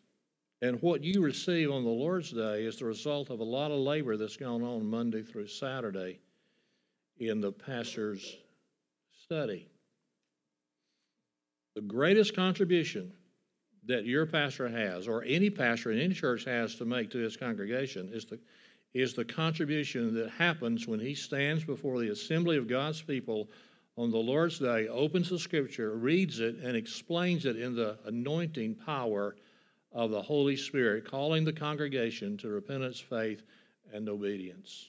And 0.62 0.80
what 0.82 1.04
you 1.04 1.22
receive 1.22 1.70
on 1.70 1.84
the 1.84 1.90
Lord's 1.90 2.32
Day 2.32 2.64
is 2.64 2.78
the 2.78 2.86
result 2.86 3.30
of 3.30 3.40
a 3.40 3.44
lot 3.44 3.70
of 3.70 3.78
labor 3.78 4.16
that's 4.16 4.36
gone 4.36 4.62
on 4.62 4.86
Monday 4.86 5.22
through 5.22 5.48
Saturday 5.48 6.20
in 7.18 7.40
the 7.40 7.52
pastor's 7.52 8.36
study. 9.22 9.68
The 11.74 11.82
greatest 11.82 12.34
contribution 12.34 13.12
that 13.86 14.04
your 14.04 14.26
pastor 14.26 14.68
has, 14.68 15.06
or 15.08 15.24
any 15.24 15.50
pastor 15.50 15.92
in 15.92 16.00
any 16.00 16.14
church 16.14 16.44
has 16.44 16.74
to 16.76 16.84
make 16.84 17.10
to 17.10 17.18
his 17.18 17.36
congregation, 17.36 18.10
is 18.12 18.24
the, 18.24 18.38
is 18.94 19.14
the 19.14 19.24
contribution 19.24 20.14
that 20.14 20.30
happens 20.30 20.86
when 20.86 21.00
he 21.00 21.14
stands 21.14 21.64
before 21.64 22.00
the 22.00 22.10
assembly 22.10 22.56
of 22.56 22.68
God's 22.68 23.02
people 23.02 23.48
on 23.96 24.10
the 24.10 24.18
Lord's 24.18 24.58
Day, 24.58 24.88
opens 24.88 25.30
the 25.30 25.38
scripture, 25.38 25.96
reads 25.96 26.40
it, 26.40 26.56
and 26.56 26.76
explains 26.76 27.46
it 27.46 27.56
in 27.56 27.74
the 27.74 27.96
anointing 28.04 28.74
power 28.74 29.36
of 29.92 30.10
the 30.10 30.20
Holy 30.20 30.56
Spirit, 30.56 31.08
calling 31.08 31.44
the 31.44 31.52
congregation 31.52 32.36
to 32.38 32.48
repentance, 32.48 33.00
faith, 33.00 33.42
and 33.94 34.08
obedience. 34.08 34.88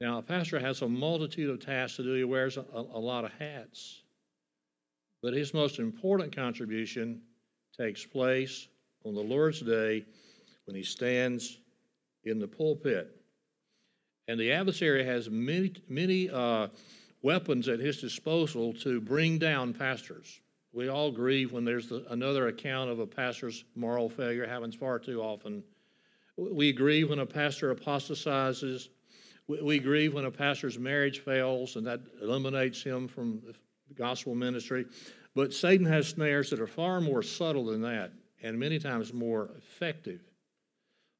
Now, 0.00 0.18
a 0.18 0.22
pastor 0.22 0.58
has 0.58 0.82
a 0.82 0.88
multitude 0.88 1.48
of 1.48 1.64
tasks 1.64 1.96
to 1.96 2.02
do, 2.02 2.14
he 2.14 2.24
wears 2.24 2.56
a, 2.56 2.64
a 2.72 2.98
lot 2.98 3.24
of 3.24 3.32
hats. 3.38 4.02
But 5.22 5.32
his 5.32 5.54
most 5.54 5.78
important 5.78 6.34
contribution 6.34 7.22
takes 7.78 8.04
place 8.04 8.68
on 9.04 9.14
the 9.14 9.20
Lord's 9.20 9.60
day 9.60 10.04
when 10.64 10.74
he 10.76 10.82
stands 10.82 11.58
in 12.24 12.38
the 12.38 12.48
pulpit. 12.48 13.16
And 14.28 14.40
the 14.40 14.52
adversary 14.52 15.04
has 15.04 15.30
many, 15.30 15.72
many 15.88 16.28
uh, 16.28 16.68
weapons 17.22 17.68
at 17.68 17.78
his 17.78 18.00
disposal 18.00 18.72
to 18.74 19.00
bring 19.00 19.38
down 19.38 19.72
pastors. 19.72 20.40
We 20.72 20.88
all 20.88 21.10
grieve 21.10 21.52
when 21.52 21.64
there's 21.64 21.88
the, 21.88 22.04
another 22.10 22.48
account 22.48 22.90
of 22.90 22.98
a 22.98 23.06
pastor's 23.06 23.64
moral 23.74 24.08
failure, 24.08 24.46
happens 24.46 24.74
far 24.74 24.98
too 24.98 25.22
often. 25.22 25.62
We 26.36 26.72
grieve 26.72 27.10
when 27.10 27.20
a 27.20 27.26
pastor 27.26 27.70
apostatizes. 27.70 28.90
We, 29.46 29.62
we 29.62 29.78
grieve 29.78 30.12
when 30.12 30.26
a 30.26 30.30
pastor's 30.30 30.78
marriage 30.78 31.20
fails, 31.20 31.76
and 31.76 31.86
that 31.86 32.00
eliminates 32.20 32.82
him 32.82 33.08
from 33.08 33.40
the 33.46 33.54
gospel 33.94 34.34
ministry. 34.34 34.86
But 35.36 35.52
Satan 35.52 35.84
has 35.84 36.08
snares 36.08 36.48
that 36.48 36.60
are 36.60 36.66
far 36.66 36.98
more 36.98 37.22
subtle 37.22 37.66
than 37.66 37.82
that 37.82 38.10
and 38.42 38.58
many 38.58 38.78
times 38.78 39.12
more 39.12 39.50
effective. 39.58 40.22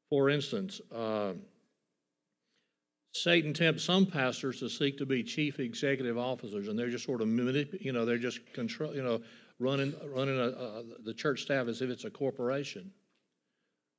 For 0.09 0.31
instance, 0.31 0.81
uh, 0.91 1.33
Satan 3.13 3.53
tempts 3.53 3.83
some 3.83 4.07
pastors 4.07 4.59
to 4.59 4.69
seek 4.69 4.97
to 4.97 5.05
be 5.05 5.21
chief 5.21 5.59
executive 5.59 6.17
officers, 6.17 6.67
and 6.67 6.77
they're 6.77 6.89
just 6.89 7.05
sort 7.05 7.21
of, 7.21 7.27
you 7.29 7.91
know, 7.91 8.05
they're 8.05 8.17
just 8.17 8.39
control, 8.53 8.95
you 8.95 9.03
know, 9.03 9.21
running, 9.59 9.93
running 10.11 10.39
a, 10.39 10.47
a, 10.47 10.83
the 11.03 11.13
church 11.13 11.43
staff 11.43 11.67
as 11.67 11.83
if 11.83 11.91
it's 11.91 12.05
a 12.05 12.09
corporation. 12.09 12.91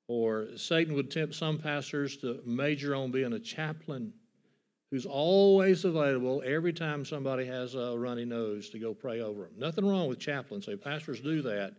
Or 0.08 0.48
Satan 0.56 0.94
would 0.94 1.12
tempt 1.12 1.36
some 1.36 1.58
pastors 1.58 2.16
to 2.18 2.40
major 2.44 2.96
on 2.96 3.12
being 3.12 3.34
a 3.34 3.38
chaplain 3.38 4.12
who's 4.90 5.06
always 5.06 5.84
available 5.84 6.42
every 6.44 6.72
time 6.72 7.04
somebody 7.04 7.44
has 7.44 7.74
a 7.74 7.94
runny 7.98 8.24
nose 8.24 8.70
to 8.70 8.78
go 8.78 8.94
pray 8.94 9.20
over 9.20 9.42
them. 9.42 9.52
Nothing 9.58 9.86
wrong 9.86 10.08
with 10.08 10.18
chaplains. 10.18 10.66
Say 10.66 10.76
pastors 10.76 11.20
do 11.20 11.42
that. 11.42 11.74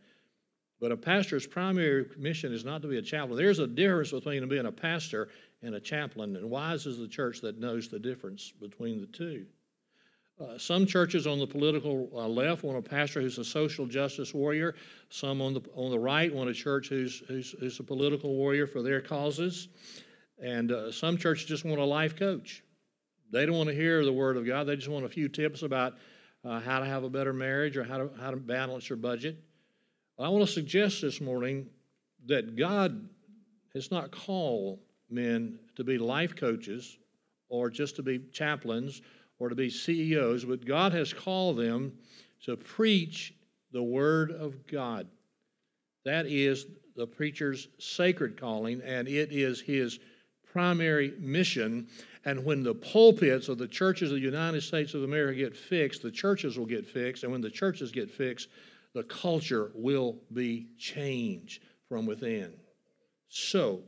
But 0.80 0.92
a 0.92 0.98
pastor's 0.98 1.46
primary 1.46 2.10
mission 2.18 2.54
is 2.54 2.63
not 2.63 2.82
to 2.84 2.88
be 2.88 2.98
a 2.98 3.01
chaplain. 3.01 3.38
There's 3.38 3.60
a 3.60 3.68
difference 3.68 4.12
between 4.12 4.48
being 4.48 4.66
a 4.66 4.72
pastor 4.72 5.28
and 5.62 5.75
a 5.75 5.80
chaplain, 5.80 6.38
and 6.38 6.50
wise 6.50 6.86
is 6.86 6.98
the 6.98 7.08
church 7.08 7.42
that 7.42 7.60
knows 7.60 7.89
the 7.89 8.00
difference 8.00 8.54
between 8.62 9.01
the 9.01 9.08
two. 9.08 9.46
Uh, 10.39 10.58
some 10.58 10.86
churches 10.86 11.28
on 11.28 11.38
the 11.38 11.46
political 11.46 12.10
uh, 12.16 12.25
left 12.25 12.63
want 12.63 12.78
a 12.78 12.82
pastor 12.82 13.20
who's 13.20 13.38
a 13.38 13.44
social 13.44 13.86
justice 13.86 14.34
warrior. 14.34 14.74
Some 15.10 15.42
on 15.42 15.54
the 15.54 15.62
on 15.75 15.92
the 15.92 16.00
right 16.00 16.34
want 16.34 16.50
a 16.50 16.54
church 16.54 16.88
who's 16.88 17.22
who's, 17.28 17.51
who's 17.60 17.78
a 17.82 17.84
political 17.84 18.34
warrior 18.34 18.66
for 18.66 18.82
their 18.82 19.01
causes. 19.01 19.68
And 20.42 20.72
uh, 20.72 20.94
some 20.94 21.18
churches 21.18 21.46
just 21.46 21.66
want 21.66 21.82
a 21.82 21.84
life 21.84 22.16
coach. 22.16 22.63
They 23.31 23.45
don't 23.45 23.57
want 23.57 23.69
to 23.69 23.75
hear 23.75 24.03
the 24.03 24.13
word 24.13 24.38
of 24.38 24.45
God. 24.45 24.65
They 24.65 24.75
just 24.75 24.89
want 24.89 25.05
a 25.05 25.09
few 25.09 25.29
tips 25.29 25.63
about 25.63 25.95
uh, 26.43 26.59
how 26.59 26.79
to 26.79 26.86
have 26.86 27.03
a 27.03 27.09
better 27.09 27.33
marriage 27.33 27.77
or 27.77 27.83
how 27.83 27.98
to 27.98 28.09
how 28.19 28.31
to 28.31 28.38
balance 28.38 28.89
your 28.89 28.98
budget. 28.98 29.38
I 30.17 30.27
want 30.29 30.45
to 30.45 30.51
suggest 30.51 31.01
this 31.01 31.21
morning 31.21 31.67
that 32.25 32.55
God 32.55 33.07
has 33.74 33.91
not 33.91 34.12
called 34.12 34.79
men 35.09 35.59
to 35.75 35.83
be 35.83 35.98
life 35.98 36.36
coaches 36.36 36.98
or 37.48 37.69
just 37.69 37.95
to 37.95 38.03
be 38.03 38.19
chaplains 38.31 39.01
or 39.39 39.50
to 39.50 39.55
be 39.55 39.69
CEOs, 39.69 40.45
but 40.45 40.65
God 40.65 40.91
has 40.93 41.13
called 41.13 41.57
them 41.57 41.93
to 42.45 42.57
preach 42.57 43.33
the 43.71 43.81
Word 43.81 44.31
of 44.31 44.67
God. 44.67 45.07
That 46.05 46.25
is 46.25 46.65
the 46.95 47.07
preacher's 47.07 47.67
sacred 47.77 48.39
calling, 48.39 48.81
and 48.83 49.07
it 49.07 49.31
is 49.31 49.62
his 49.62 50.00
primary 50.51 51.13
mission. 51.20 51.88
And 52.25 52.44
when 52.44 52.63
the 52.63 52.75
pulpits 52.75 53.48
of 53.50 53.58
the 53.58 53.68
churches 53.68 54.12
of 54.12 54.15
the 54.15 54.24
United 54.24 54.62
States 54.62 54.94
of 54.94 55.03
America 55.03 55.39
get 55.39 55.56
fixed, 55.56 56.01
the 56.01 56.12
churches 56.12 56.58
will 56.58 56.65
get 56.65 56.86
fixed. 56.86 57.24
And 57.24 57.32
when 57.32 57.41
the 57.41 57.50
churches 57.50 57.91
get 57.91 58.10
fixed, 58.12 58.50
the 58.94 59.03
culture 59.03 59.72
will 59.74 60.18
be 60.34 60.68
changed 60.77 61.63
from 61.88 62.06
within. 62.06 62.53
So, 63.29 63.82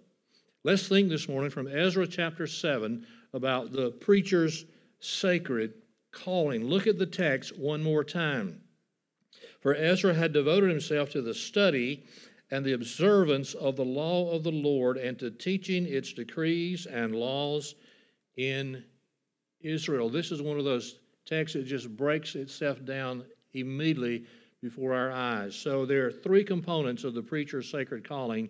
let's 0.64 0.88
think 0.88 1.10
this 1.10 1.28
morning 1.28 1.50
from 1.50 1.68
Ezra 1.68 2.08
chapter 2.08 2.48
7 2.48 3.06
about 3.34 3.72
the 3.72 3.92
preacher's 3.92 4.66
sacred 5.00 5.74
calling. 6.12 6.66
Look 6.66 6.88
at 6.88 7.00
the 7.00 7.06
text 7.06 7.58
one 7.58 7.82
more 7.82 8.04
time. 8.04 8.62
For 9.62 9.76
Ezra 9.76 10.14
had 10.14 10.34
devoted 10.34 10.70
himself 10.70 11.12
to 11.12 11.22
the 11.22 11.34
study 11.34 12.04
and 12.52 12.66
the 12.66 12.74
observance 12.74 13.54
of 13.54 13.78
the 13.78 13.86
law 13.86 14.30
of 14.32 14.44
the 14.44 14.52
Lord 14.52 14.98
and 14.98 15.18
to 15.20 15.32
teaching 15.32 15.86
its 15.86 16.14
decrees 16.14 16.86
and 16.86 17.16
laws 17.16 17.76
in 18.36 18.84
Israel. 19.62 20.10
This 20.10 20.32
is 20.32 20.42
one 20.42 20.60
of 20.60 20.66
those 20.66 21.00
texts 21.26 21.56
that 21.56 21.66
just 21.66 21.96
breaks 21.96 22.36
itself 22.36 22.84
down 22.86 23.24
immediately 23.54 24.26
before 24.62 24.94
our 24.94 25.12
eyes. 25.12 25.56
So 25.56 25.86
there 25.86 26.06
are 26.06 26.12
three 26.12 26.44
components 26.44 27.04
of 27.04 27.14
the 27.14 27.22
preacher's 27.22 27.70
sacred 27.70 28.08
calling 28.08 28.50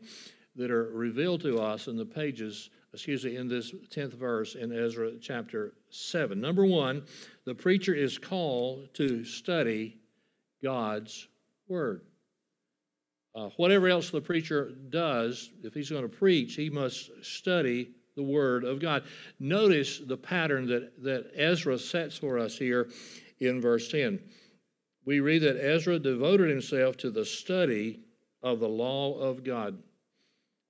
that 0.55 0.71
are 0.71 0.89
revealed 0.91 1.41
to 1.41 1.59
us 1.59 1.87
in 1.87 1.95
the 1.95 2.05
pages, 2.05 2.69
excuse 2.93 3.23
me, 3.23 3.37
in 3.37 3.47
this 3.47 3.71
10th 3.71 4.13
verse 4.13 4.55
in 4.55 4.71
Ezra 4.73 5.11
chapter 5.21 5.73
7. 5.89 6.39
Number 6.41 6.65
one, 6.65 7.03
the 7.45 7.55
preacher 7.55 7.93
is 7.93 8.17
called 8.17 8.93
to 8.95 9.23
study 9.23 9.97
God's 10.61 11.27
word. 11.67 12.01
Uh, 13.33 13.49
whatever 13.57 13.87
else 13.87 14.09
the 14.09 14.21
preacher 14.21 14.71
does, 14.89 15.51
if 15.63 15.73
he's 15.73 15.89
going 15.89 16.03
to 16.03 16.09
preach, 16.09 16.55
he 16.55 16.69
must 16.69 17.09
study 17.23 17.91
the 18.15 18.23
Word 18.23 18.63
of 18.65 18.79
God. 18.79 19.03
Notice 19.39 19.99
the 19.99 20.17
pattern 20.17 20.67
that, 20.67 21.01
that 21.01 21.31
Ezra 21.35 21.79
sets 21.79 22.17
for 22.17 22.37
us 22.37 22.57
here 22.57 22.89
in 23.39 23.61
verse 23.61 23.89
10 23.89 24.19
we 25.05 25.19
read 25.19 25.41
that 25.41 25.63
Ezra 25.63 25.99
devoted 25.99 26.49
himself 26.49 26.97
to 26.97 27.09
the 27.09 27.25
study 27.25 28.01
of 28.43 28.59
the 28.59 28.67
law 28.67 29.17
of 29.19 29.43
God. 29.43 29.77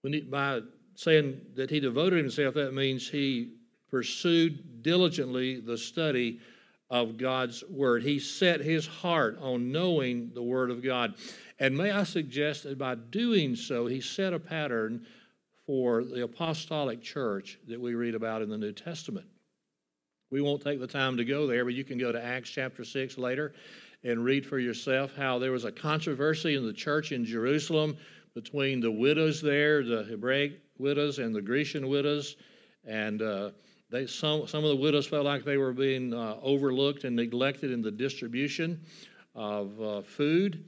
When 0.01 0.13
he, 0.13 0.21
by 0.21 0.61
saying 0.95 1.41
that 1.55 1.69
he 1.69 1.79
devoted 1.79 2.17
himself, 2.17 2.55
that 2.55 2.73
means 2.73 3.09
he 3.09 3.53
pursued 3.89 4.83
diligently 4.83 5.59
the 5.59 5.77
study 5.77 6.39
of 6.91 7.17
God's 7.17 7.63
Word. 7.69 8.03
He 8.03 8.19
set 8.19 8.59
his 8.59 8.85
heart 8.85 9.39
on 9.41 9.71
knowing 9.71 10.31
the 10.35 10.43
Word 10.43 10.69
of 10.69 10.83
God. 10.83 11.15
And 11.57 11.75
may 11.77 11.89
I 11.89 12.03
suggest 12.03 12.63
that 12.63 12.77
by 12.77 12.95
doing 12.95 13.55
so, 13.55 13.87
he 13.87 14.01
set 14.01 14.33
a 14.33 14.39
pattern 14.39 15.07
for 15.65 16.03
the 16.03 16.23
apostolic 16.23 17.01
church 17.01 17.57
that 17.69 17.79
we 17.79 17.95
read 17.95 18.13
about 18.13 18.41
in 18.41 18.49
the 18.49 18.57
New 18.57 18.73
Testament. 18.73 19.25
We 20.31 20.41
won't 20.41 20.61
take 20.61 20.81
the 20.81 20.87
time 20.87 21.15
to 21.17 21.25
go 21.25 21.47
there, 21.47 21.63
but 21.63 21.73
you 21.73 21.85
can 21.85 21.97
go 21.97 22.11
to 22.11 22.23
Acts 22.23 22.49
chapter 22.49 22.83
6 22.83 23.17
later 23.17 23.53
and 24.03 24.23
read 24.23 24.45
for 24.45 24.59
yourself 24.59 25.15
how 25.15 25.39
there 25.39 25.51
was 25.51 25.63
a 25.63 25.71
controversy 25.71 26.55
in 26.55 26.65
the 26.65 26.73
church 26.73 27.13
in 27.13 27.23
Jerusalem 27.23 27.95
between 28.33 28.81
the 28.81 28.91
widows 28.91 29.41
there, 29.41 29.83
the 29.83 30.03
Hebraic 30.03 30.59
widows 30.77 31.19
and 31.19 31.33
the 31.33 31.41
Grecian 31.41 31.87
widows, 31.87 32.35
and 32.85 33.21
uh, 33.21 33.51
they 33.91 34.07
some 34.07 34.47
some 34.47 34.63
of 34.63 34.69
the 34.69 34.75
widows 34.75 35.07
felt 35.07 35.25
like 35.25 35.43
they 35.43 35.57
were 35.57 35.73
being 35.73 36.13
uh, 36.13 36.37
overlooked 36.41 37.03
and 37.03 37.15
neglected 37.15 37.71
in 37.71 37.81
the 37.81 37.91
distribution 37.91 38.81
of 39.35 39.81
uh, 39.81 40.01
food, 40.01 40.63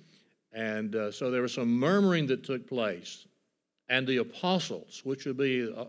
and 0.52 0.96
uh, 0.96 1.12
so 1.12 1.32
there 1.32 1.42
was 1.42 1.54
some 1.54 1.74
murmuring 1.74 2.28
that 2.28 2.44
took 2.44 2.68
place, 2.68 3.26
and 3.90 4.06
the 4.06 4.18
apostles, 4.18 5.02
which 5.04 5.26
would 5.26 5.38
be 5.38 5.74
uh, 5.76 5.86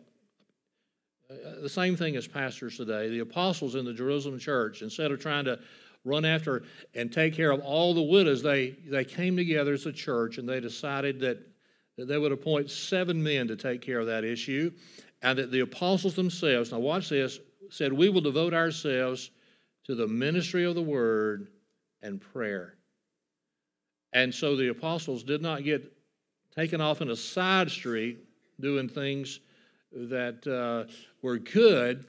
uh, 1.30 1.60
the 1.62 1.68
same 1.68 1.96
thing 1.96 2.16
as 2.16 2.26
pastors 2.26 2.76
today, 2.76 3.08
the 3.08 3.20
apostles 3.20 3.74
in 3.74 3.84
the 3.84 3.92
Jerusalem 3.92 4.38
church, 4.38 4.82
instead 4.82 5.10
of 5.10 5.20
trying 5.20 5.44
to 5.46 5.58
run 6.04 6.24
after 6.24 6.64
and 6.94 7.10
take 7.10 7.34
care 7.34 7.50
of 7.50 7.60
all 7.60 7.94
the 7.94 8.02
widows, 8.02 8.42
they, 8.42 8.76
they 8.86 9.04
came 9.04 9.36
together 9.36 9.72
as 9.72 9.86
a 9.86 9.92
church 9.92 10.36
and 10.36 10.46
they 10.48 10.60
decided 10.60 11.18
that, 11.20 11.38
that 11.96 12.06
they 12.06 12.18
would 12.18 12.32
appoint 12.32 12.70
seven 12.70 13.22
men 13.22 13.48
to 13.48 13.56
take 13.56 13.80
care 13.80 14.00
of 14.00 14.06
that 14.06 14.22
issue. 14.22 14.70
And 15.24 15.38
that 15.38 15.50
the 15.50 15.60
apostles 15.60 16.14
themselves, 16.14 16.70
now 16.70 16.78
watch 16.78 17.08
this, 17.08 17.40
said, 17.70 17.94
We 17.94 18.10
will 18.10 18.20
devote 18.20 18.52
ourselves 18.52 19.30
to 19.84 19.94
the 19.94 20.06
ministry 20.06 20.64
of 20.64 20.74
the 20.74 20.82
word 20.82 21.48
and 22.02 22.20
prayer. 22.20 22.74
And 24.12 24.32
so 24.32 24.54
the 24.54 24.68
apostles 24.68 25.22
did 25.22 25.40
not 25.40 25.64
get 25.64 25.90
taken 26.54 26.82
off 26.82 27.00
in 27.00 27.08
a 27.08 27.16
side 27.16 27.70
street 27.70 28.18
doing 28.60 28.86
things 28.86 29.40
that 29.92 30.46
uh, 30.46 30.92
were 31.22 31.38
good 31.38 32.04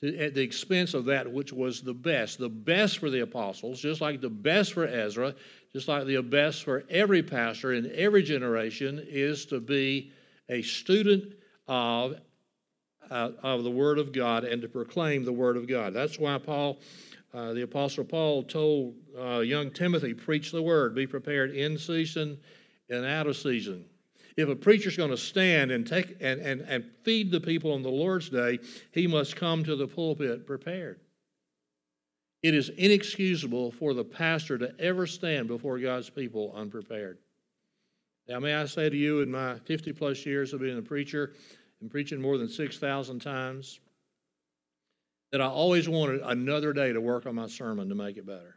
to, 0.00 0.18
at 0.18 0.34
the 0.34 0.42
expense 0.42 0.92
of 0.92 1.04
that 1.04 1.30
which 1.30 1.52
was 1.52 1.82
the 1.82 1.94
best. 1.94 2.40
The 2.40 2.48
best 2.48 2.98
for 2.98 3.10
the 3.10 3.20
apostles, 3.20 3.80
just 3.80 4.00
like 4.00 4.20
the 4.20 4.28
best 4.28 4.72
for 4.72 4.86
Ezra, 4.86 5.36
just 5.72 5.86
like 5.86 6.04
the 6.04 6.20
best 6.20 6.64
for 6.64 6.82
every 6.90 7.22
pastor 7.22 7.74
in 7.74 7.92
every 7.94 8.24
generation, 8.24 9.06
is 9.08 9.46
to 9.46 9.60
be 9.60 10.10
a 10.48 10.62
student 10.62 11.34
of, 11.68 12.16
uh, 13.10 13.30
of 13.42 13.64
the 13.64 13.70
Word 13.70 13.98
of 13.98 14.12
God 14.12 14.44
and 14.44 14.62
to 14.62 14.68
proclaim 14.68 15.24
the 15.24 15.32
Word 15.32 15.56
of 15.56 15.66
God. 15.66 15.92
That's 15.92 16.18
why 16.18 16.38
Paul, 16.38 16.78
uh, 17.34 17.52
the 17.52 17.62
Apostle 17.62 18.04
Paul, 18.04 18.42
told 18.44 18.94
uh, 19.18 19.40
young 19.40 19.70
Timothy, 19.70 20.14
preach 20.14 20.52
the 20.52 20.62
Word, 20.62 20.94
be 20.94 21.06
prepared 21.06 21.50
in 21.50 21.78
season 21.78 22.38
and 22.88 23.04
out 23.04 23.26
of 23.26 23.36
season. 23.36 23.84
If 24.36 24.48
a 24.48 24.56
preacher's 24.56 24.96
going 24.96 25.10
to 25.10 25.16
stand 25.16 25.70
and 25.70 25.86
take 25.86 26.16
and, 26.20 26.40
and, 26.40 26.60
and 26.62 26.84
feed 27.02 27.30
the 27.30 27.40
people 27.40 27.72
on 27.72 27.82
the 27.82 27.90
Lord's 27.90 28.30
day, 28.30 28.58
he 28.92 29.06
must 29.06 29.36
come 29.36 29.64
to 29.64 29.76
the 29.76 29.88
pulpit 29.88 30.46
prepared. 30.46 31.00
It 32.42 32.54
is 32.54 32.70
inexcusable 32.70 33.72
for 33.72 33.92
the 33.92 34.04
pastor 34.04 34.56
to 34.58 34.72
ever 34.78 35.06
stand 35.06 35.48
before 35.48 35.78
God's 35.78 36.08
people 36.08 36.52
unprepared. 36.56 37.18
Now, 38.28 38.38
may 38.38 38.54
I 38.54 38.64
say 38.66 38.88
to 38.88 38.96
you, 38.96 39.20
in 39.20 39.30
my 39.30 39.58
50 39.58 39.92
plus 39.92 40.24
years 40.24 40.54
of 40.54 40.60
being 40.60 40.78
a 40.78 40.82
preacher 40.82 41.32
and 41.80 41.90
preaching 41.90 42.20
more 42.20 42.38
than 42.38 42.48
6,000 42.48 43.20
times, 43.20 43.80
that 45.32 45.40
I 45.40 45.46
always 45.46 45.88
wanted 45.88 46.20
another 46.22 46.72
day 46.72 46.92
to 46.92 47.00
work 47.00 47.26
on 47.26 47.34
my 47.34 47.46
sermon 47.46 47.88
to 47.88 47.94
make 47.94 48.16
it 48.16 48.26
better. 48.26 48.56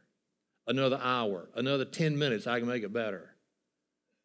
Another 0.68 1.00
hour, 1.02 1.50
another 1.56 1.86
10 1.86 2.18
minutes, 2.18 2.48
I 2.48 2.60
can 2.60 2.68
make 2.68 2.84
it 2.84 2.94
better. 2.94 3.30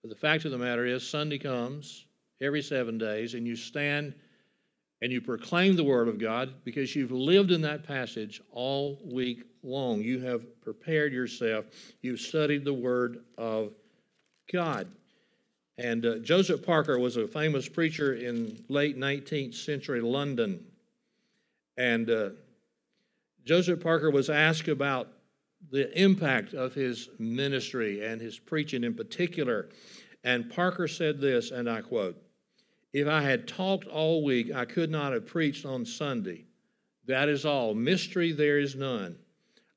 But 0.02 0.10
the 0.10 0.16
fact 0.16 0.44
of 0.44 0.52
the 0.52 0.58
matter 0.58 0.86
is, 0.86 1.06
Sunday 1.06 1.38
comes 1.38 2.06
every 2.40 2.62
seven 2.62 2.98
days, 2.98 3.34
and 3.34 3.46
you 3.46 3.56
stand 3.56 4.14
and 5.00 5.12
you 5.12 5.20
proclaim 5.20 5.76
the 5.76 5.84
Word 5.84 6.08
of 6.08 6.18
God 6.18 6.54
because 6.64 6.94
you've 6.96 7.12
lived 7.12 7.52
in 7.52 7.60
that 7.62 7.86
passage 7.86 8.40
all 8.50 9.00
week 9.04 9.44
long. 9.62 10.00
You 10.00 10.20
have 10.20 10.60
prepared 10.60 11.12
yourself, 11.12 11.66
you've 12.02 12.20
studied 12.20 12.64
the 12.64 12.74
Word 12.74 13.18
of 13.36 13.72
God. 14.52 14.88
And 15.78 16.04
uh, 16.04 16.18
Joseph 16.18 16.66
Parker 16.66 16.98
was 16.98 17.16
a 17.16 17.28
famous 17.28 17.68
preacher 17.68 18.14
in 18.14 18.64
late 18.68 18.98
19th 18.98 19.54
century 19.54 20.00
London. 20.00 20.64
And 21.76 22.10
uh, 22.10 22.30
Joseph 23.44 23.80
Parker 23.80 24.10
was 24.10 24.28
asked 24.28 24.66
about 24.66 25.08
the 25.70 25.96
impact 26.00 26.52
of 26.52 26.74
his 26.74 27.08
ministry 27.20 28.04
and 28.04 28.20
his 28.20 28.38
preaching 28.38 28.82
in 28.82 28.94
particular. 28.94 29.68
And 30.24 30.50
Parker 30.50 30.88
said 30.88 31.20
this, 31.20 31.52
and 31.52 31.70
I 31.70 31.80
quote 31.80 32.20
If 32.92 33.06
I 33.06 33.22
had 33.22 33.46
talked 33.46 33.86
all 33.86 34.24
week, 34.24 34.52
I 34.52 34.64
could 34.64 34.90
not 34.90 35.12
have 35.12 35.26
preached 35.26 35.64
on 35.64 35.86
Sunday. 35.86 36.46
That 37.06 37.28
is 37.28 37.46
all. 37.46 37.72
Mystery 37.74 38.32
there 38.32 38.58
is 38.58 38.74
none. 38.74 39.16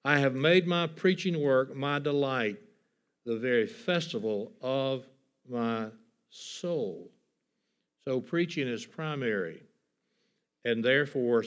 I 0.03 0.17
have 0.17 0.34
made 0.34 0.65
my 0.65 0.88
preaching 0.88 1.39
work 1.39 1.75
my 1.75 2.00
delight, 2.00 2.58
the 3.24 3.38
very 3.38 3.67
festival 3.67 4.51
of 4.62 5.05
my 5.50 5.88
soul. 6.29 7.10
So, 8.03 8.19
preaching 8.19 8.67
is 8.67 8.86
primary, 8.86 9.63
and 10.65 10.83
therefore, 10.83 11.43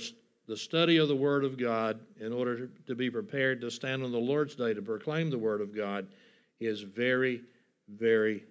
the 0.46 0.56
study 0.56 0.98
of 0.98 1.08
the 1.08 1.16
Word 1.16 1.44
of 1.44 1.58
God 1.58 1.98
in 2.20 2.32
order 2.32 2.68
to 2.86 2.94
be 2.94 3.10
prepared 3.10 3.60
to 3.62 3.70
stand 3.70 4.02
on 4.02 4.12
the 4.12 4.18
Lord's 4.18 4.54
Day 4.54 4.74
to 4.74 4.82
proclaim 4.82 5.30
the 5.30 5.38
Word 5.38 5.60
of 5.60 5.74
God 5.74 6.06
is 6.60 6.82
very, 6.82 7.42
very 7.88 8.44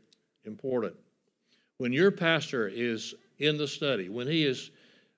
important. 0.45 0.95
When 1.77 1.93
your 1.93 2.11
pastor 2.11 2.67
is 2.67 3.13
in 3.39 3.57
the 3.57 3.67
study, 3.67 4.09
when 4.09 4.27
he 4.27 4.45
is 4.45 4.71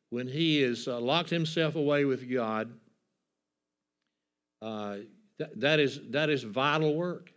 when 0.09 0.27
he 0.27 0.61
is 0.61 0.87
uh, 0.87 0.99
locked 0.99 1.29
himself 1.29 1.75
away 1.75 2.05
with 2.05 2.31
God, 2.31 2.71
uh, 4.61 4.97
th- 5.37 5.49
that 5.57 5.79
is 5.79 5.99
that 6.09 6.29
is 6.29 6.43
vital 6.43 6.95
work, 6.95 7.31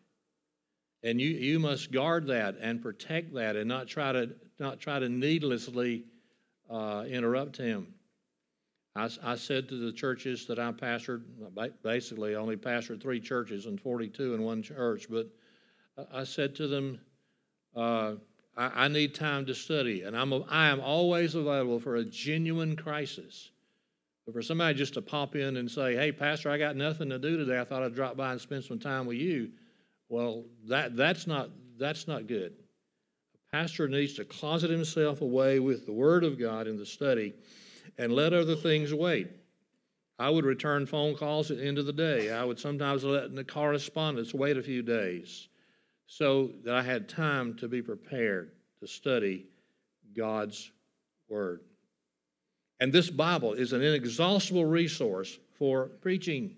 and 1.03 1.21
you 1.21 1.29
you 1.29 1.59
must 1.59 1.93
guard 1.93 2.27
that 2.29 2.57
and 2.61 2.83
protect 2.83 3.35
that, 3.35 3.57
and 3.57 3.69
not 3.69 3.87
try 3.87 4.13
to 4.13 4.31
not 4.59 4.81
try 4.81 4.99
to 4.99 5.09
needlessly 5.09 6.05
uh, 6.71 7.05
interrupt 7.09 7.57
him. 7.57 7.95
I, 8.97 9.09
I, 9.23 9.37
said 9.37 9.69
to 9.69 9.77
the 9.77 9.93
churches 9.93 10.47
that 10.47 10.59
I 10.59 10.73
pastored, 10.73 11.23
basically 11.83 12.35
only 12.35 12.57
pastored 12.57 13.01
three 13.01 13.21
churches 13.21 13.67
and 13.67 13.81
42 13.81 14.35
in 14.35 14.43
one 14.43 14.63
church, 14.63 15.07
but 15.09 15.29
I 16.13 16.25
said 16.25 16.57
to 16.57 16.67
them, 16.67 17.01
uh, 17.77 18.15
I, 18.57 18.85
I, 18.85 18.89
need 18.89 19.15
time 19.15 19.47
to 19.47 19.55
study, 19.55 20.03
and 20.03 20.17
I'm 20.17 20.33
I 20.49 20.69
am 20.69 20.81
always 20.81 21.37
available 21.37 21.79
for 21.79 21.97
a 21.97 22.05
genuine 22.05 22.75
crisis. 22.75 23.51
But 24.27 24.35
for 24.35 24.43
somebody 24.43 24.77
just 24.77 24.95
to 24.95 25.03
pop 25.03 25.37
in 25.37 25.57
and 25.57 25.71
say, 25.71 25.95
"Hey, 25.95 26.11
Pastor, 26.13 26.51
I 26.51 26.59
got 26.59 26.77
nothing 26.77 27.09
to 27.11 27.19
do 27.19 27.37
today. 27.37 27.61
I 27.61 27.65
thought 27.65 27.83
I'd 27.83 27.95
drop 27.95 28.17
by 28.17 28.33
and 28.33 28.41
spend 28.41 28.65
some 28.65 28.79
time 28.79 29.07
with 29.07 29.17
you," 29.17 29.51
well, 30.09 30.45
that 30.69 30.97
that's 30.97 31.27
not 31.27 31.51
that's 31.79 32.09
not 32.09 32.27
good. 32.27 32.55
A 33.35 33.57
pastor 33.57 33.89
needs 33.89 34.15
to 34.15 34.25
closet 34.25 34.71
himself 34.71 35.21
away 35.21 35.61
with 35.61 35.87
the 35.87 35.93
Word 35.93 36.25
of 36.25 36.39
God 36.39 36.67
in 36.67 36.77
the 36.77 36.87
study, 36.87 37.35
and 37.99 38.13
let 38.13 38.33
other 38.33 38.57
things 38.57 38.93
wait. 38.93 39.29
I 40.19 40.31
would 40.31 40.45
return 40.45 40.87
phone 40.87 41.15
calls 41.15 41.51
at 41.51 41.59
the 41.59 41.67
end 41.67 41.79
of 41.79 41.87
the 41.87 41.93
day. 41.93 42.33
I 42.33 42.45
would 42.45 42.59
sometimes 42.59 43.05
let 43.05 43.35
the 43.35 43.45
correspondence 43.45 44.35
wait 44.35 44.57
a 44.57 44.63
few 44.63 44.83
days 44.83 45.49
so 46.07 46.51
that 46.65 46.75
I 46.75 46.83
had 46.83 47.09
time 47.09 47.55
to 47.59 47.69
be 47.69 47.83
prepared 47.83 48.51
to 48.81 48.87
study 48.87 49.47
God's 50.17 50.73
Word. 51.29 51.61
And 52.81 52.93
this 52.93 53.11
Bible 53.11 53.53
is 53.53 53.73
an 53.73 53.83
inexhaustible 53.83 54.65
resource 54.65 55.39
for 55.59 55.87
preaching. 56.01 56.57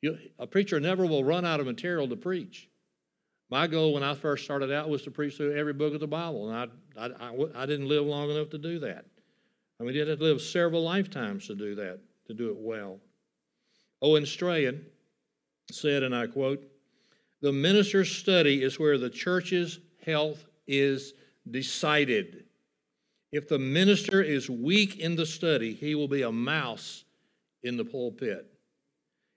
You, 0.00 0.18
a 0.38 0.46
preacher 0.46 0.80
never 0.80 1.06
will 1.06 1.24
run 1.24 1.44
out 1.44 1.60
of 1.60 1.66
material 1.66 2.08
to 2.08 2.16
preach. 2.16 2.68
My 3.50 3.66
goal 3.66 3.94
when 3.94 4.02
I 4.02 4.14
first 4.14 4.44
started 4.44 4.70
out 4.70 4.88
was 4.88 5.02
to 5.02 5.10
preach 5.10 5.36
through 5.36 5.56
every 5.56 5.72
book 5.72 5.94
of 5.94 6.00
the 6.00 6.06
Bible, 6.06 6.50
and 6.50 6.70
I, 6.96 7.06
I, 7.06 7.30
I, 7.30 7.62
I 7.62 7.66
didn't 7.66 7.88
live 7.88 8.04
long 8.04 8.30
enough 8.30 8.50
to 8.50 8.58
do 8.58 8.78
that. 8.80 9.06
I 9.80 9.84
mean, 9.84 9.94
you 9.94 10.06
had 10.06 10.18
to 10.18 10.22
live 10.22 10.42
several 10.42 10.82
lifetimes 10.82 11.46
to 11.46 11.54
do 11.54 11.74
that, 11.76 12.00
to 12.26 12.34
do 12.34 12.50
it 12.50 12.56
well. 12.58 12.98
Owen 14.02 14.26
Strachan 14.26 14.84
said, 15.70 16.02
and 16.02 16.14
I 16.14 16.26
quote, 16.26 16.62
the 17.40 17.52
minister's 17.52 18.10
study 18.10 18.62
is 18.62 18.78
where 18.78 18.98
the 18.98 19.10
church's 19.10 19.78
health 20.04 20.44
is 20.66 21.14
decided. 21.50 22.44
If 23.30 23.48
the 23.48 23.58
minister 23.58 24.22
is 24.22 24.50
weak 24.50 24.98
in 24.98 25.16
the 25.16 25.26
study, 25.26 25.72
he 25.72 25.94
will 25.94 26.08
be 26.08 26.22
a 26.22 26.32
mouse 26.32 27.04
in 27.62 27.76
the 27.76 27.84
pulpit. 27.84 28.46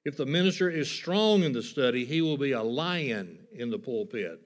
If 0.03 0.17
the 0.17 0.25
minister 0.25 0.69
is 0.69 0.89
strong 0.89 1.43
in 1.43 1.51
the 1.51 1.61
study, 1.61 2.05
he 2.05 2.21
will 2.21 2.37
be 2.37 2.53
a 2.53 2.63
lion 2.63 3.39
in 3.53 3.69
the 3.69 3.77
pulpit. 3.77 4.41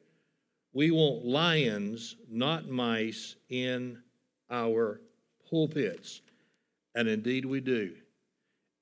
We 0.74 0.92
want 0.92 1.26
lions, 1.26 2.18
not 2.30 2.68
mice, 2.68 3.38
in 3.50 4.02
our 4.50 5.00
pulpits. 5.50 6.22
And 6.94 7.08
indeed 7.08 7.46
we 7.46 7.62
do. 7.62 7.96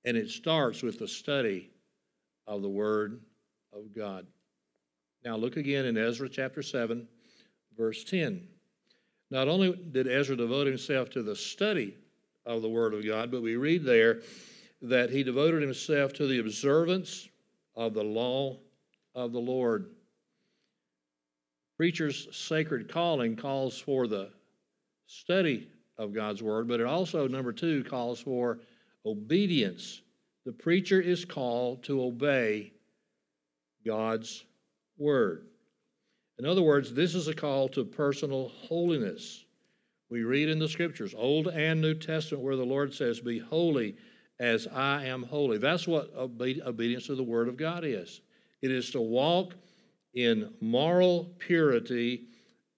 And 0.03 0.17
it 0.17 0.29
starts 0.29 0.81
with 0.81 0.97
the 0.97 1.07
study 1.07 1.69
of 2.47 2.63
the 2.63 2.69
Word 2.69 3.21
of 3.71 3.95
God. 3.95 4.25
Now 5.23 5.35
look 5.37 5.57
again 5.57 5.85
in 5.85 5.97
Ezra 5.97 6.27
chapter 6.27 6.63
7, 6.63 7.07
verse 7.77 8.03
10. 8.03 8.47
Not 9.29 9.47
only 9.47 9.73
did 9.91 10.07
Ezra 10.07 10.35
devote 10.35 10.67
himself 10.67 11.09
to 11.11 11.23
the 11.23 11.35
study 11.35 11.95
of 12.45 12.61
the 12.61 12.69
Word 12.69 12.93
of 12.93 13.05
God, 13.05 13.31
but 13.31 13.41
we 13.41 13.55
read 13.55 13.83
there 13.83 14.21
that 14.83 15.09
he 15.09 15.23
devoted 15.23 15.61
himself 15.61 16.11
to 16.13 16.27
the 16.27 16.39
observance 16.39 17.29
of 17.75 17.93
the 17.93 18.03
law 18.03 18.57
of 19.15 19.31
the 19.31 19.39
Lord. 19.39 19.89
Preacher's 21.77 22.27
sacred 22.35 22.91
calling 22.91 23.37
calls 23.37 23.79
for 23.79 24.07
the 24.07 24.29
study 25.07 25.69
of 25.97 26.13
God's 26.13 26.43
Word, 26.43 26.67
but 26.67 26.81
it 26.81 26.85
also, 26.85 27.27
number 27.27 27.53
two, 27.53 27.83
calls 27.85 28.19
for 28.19 28.59
obedience. 29.05 30.01
The 30.45 30.51
preacher 30.51 30.99
is 30.99 31.23
called 31.23 31.83
to 31.83 32.03
obey 32.03 32.73
God's 33.85 34.43
word. 34.97 35.47
In 36.39 36.45
other 36.45 36.61
words, 36.61 36.93
this 36.93 37.15
is 37.15 37.27
a 37.29 37.33
call 37.33 37.69
to 37.69 37.85
personal 37.85 38.49
holiness. 38.49 39.45
We 40.09 40.23
read 40.23 40.49
in 40.49 40.59
the 40.59 40.67
scriptures, 40.67 41.13
Old 41.15 41.47
and 41.47 41.79
New 41.79 41.93
Testament, 41.93 42.43
where 42.43 42.55
the 42.55 42.65
Lord 42.65 42.93
says, 42.93 43.19
Be 43.19 43.39
holy 43.39 43.95
as 44.39 44.67
I 44.67 45.05
am 45.05 45.23
holy. 45.23 45.57
That's 45.57 45.87
what 45.87 46.13
obedience 46.15 47.07
to 47.07 47.15
the 47.15 47.23
Word 47.23 47.47
of 47.47 47.57
God 47.57 47.83
is. 47.85 48.21
It 48.61 48.71
is 48.71 48.91
to 48.91 49.01
walk 49.01 49.55
in 50.13 50.53
moral 50.61 51.33
purity 51.39 52.27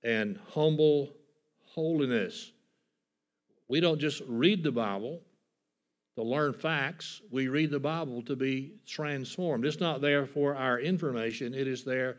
and 0.03 0.39
humble 0.53 1.11
holiness. 1.73 2.51
We 3.67 3.79
don't 3.79 3.99
just 3.99 4.21
read 4.27 4.63
the 4.63 4.71
Bible 4.71 5.21
to 6.15 6.23
learn 6.23 6.53
facts, 6.53 7.21
we 7.29 7.49
read 7.49 7.71
the 7.71 7.79
Bible 7.79 8.21
to 8.21 8.37
be 8.37 8.75
transformed. 8.87 9.65
It's 9.65 9.81
not 9.81 9.99
there 9.99 10.25
for 10.25 10.55
our 10.55 10.79
information, 10.79 11.53
it 11.53 11.67
is 11.67 11.83
there 11.83 12.17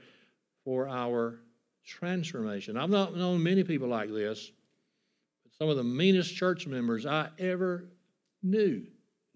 for 0.64 0.87
our 0.87 1.40
transformation. 1.87 2.77
I've 2.77 2.90
not 2.90 3.16
known 3.16 3.42
many 3.42 3.64
people 3.64 3.88
like 3.88 4.11
this, 4.11 4.51
some 5.59 5.70
of 5.70 5.77
the 5.77 5.85
meanest 5.85 6.35
church 6.35 6.66
members 6.66 7.07
I 7.07 7.31
ever 7.38 7.87
knew 8.42 8.87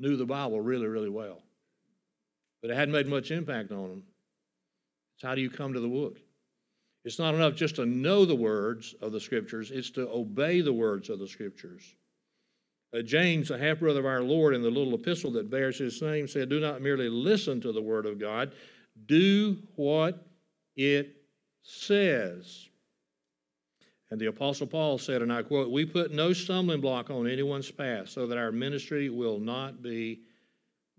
knew 0.00 0.16
the 0.16 0.26
Bible 0.26 0.60
really, 0.60 0.86
really 0.86 1.08
well. 1.08 1.42
But 2.62 2.70
it 2.70 2.74
hadn't 2.74 2.92
made 2.92 3.06
much 3.06 3.30
impact 3.30 3.70
on 3.70 3.88
them. 3.88 4.02
It's 5.14 5.22
how 5.22 5.34
do 5.34 5.40
you 5.40 5.50
come 5.50 5.72
to 5.74 5.80
the 5.80 5.88
book? 5.88 6.18
It's 7.04 7.18
not 7.18 7.34
enough 7.34 7.54
just 7.54 7.76
to 7.76 7.86
know 7.86 8.24
the 8.24 8.34
words 8.34 8.94
of 9.00 9.12
the 9.12 9.20
Scriptures, 9.20 9.70
it's 9.70 9.90
to 9.90 10.08
obey 10.08 10.60
the 10.60 10.72
words 10.72 11.08
of 11.08 11.18
the 11.18 11.28
Scriptures. 11.28 11.94
Uh, 12.92 13.02
James, 13.02 13.50
a 13.50 13.58
half 13.58 13.78
brother 13.78 14.00
of 14.00 14.06
our 14.06 14.22
Lord, 14.22 14.54
in 14.54 14.62
the 14.62 14.70
little 14.70 14.94
epistle 14.94 15.30
that 15.32 15.50
bears 15.50 15.78
his 15.78 16.02
name, 16.02 16.26
said, 16.26 16.48
Do 16.48 16.60
not 16.60 16.82
merely 16.82 17.08
listen 17.08 17.60
to 17.60 17.72
the 17.72 17.80
word 17.80 18.04
of 18.04 18.18
God, 18.18 18.52
do 19.06 19.58
what 19.76 20.26
it 20.76 21.16
says. 21.62 22.69
And 24.10 24.20
the 24.20 24.26
Apostle 24.26 24.66
Paul 24.66 24.98
said, 24.98 25.22
and 25.22 25.32
I 25.32 25.42
quote, 25.42 25.70
We 25.70 25.84
put 25.84 26.12
no 26.12 26.32
stumbling 26.32 26.80
block 26.80 27.10
on 27.10 27.28
anyone's 27.28 27.70
path 27.70 28.08
so 28.08 28.26
that 28.26 28.38
our 28.38 28.50
ministry 28.50 29.08
will 29.08 29.38
not 29.38 29.82
be 29.82 30.20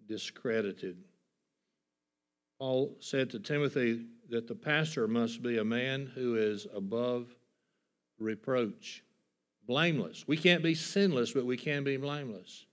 discredited. 0.08 0.98
Paul 2.60 2.96
said 3.00 3.30
to 3.32 3.40
Timothy 3.40 4.06
that 4.30 4.48
the 4.48 4.56
pastor 4.56 5.08
must 5.08 5.42
be 5.42 5.58
a 5.58 5.64
man 5.64 6.10
who 6.14 6.36
is 6.36 6.68
above 6.74 7.28
reproach 8.18 9.04
blameless. 9.68 10.26
We 10.28 10.38
can't 10.38 10.64
be 10.64 10.76
sinless, 10.76 11.34
but 11.34 11.46
we 11.46 11.58
can 11.58 11.84
be 11.84 11.98
blameless. 11.98 12.66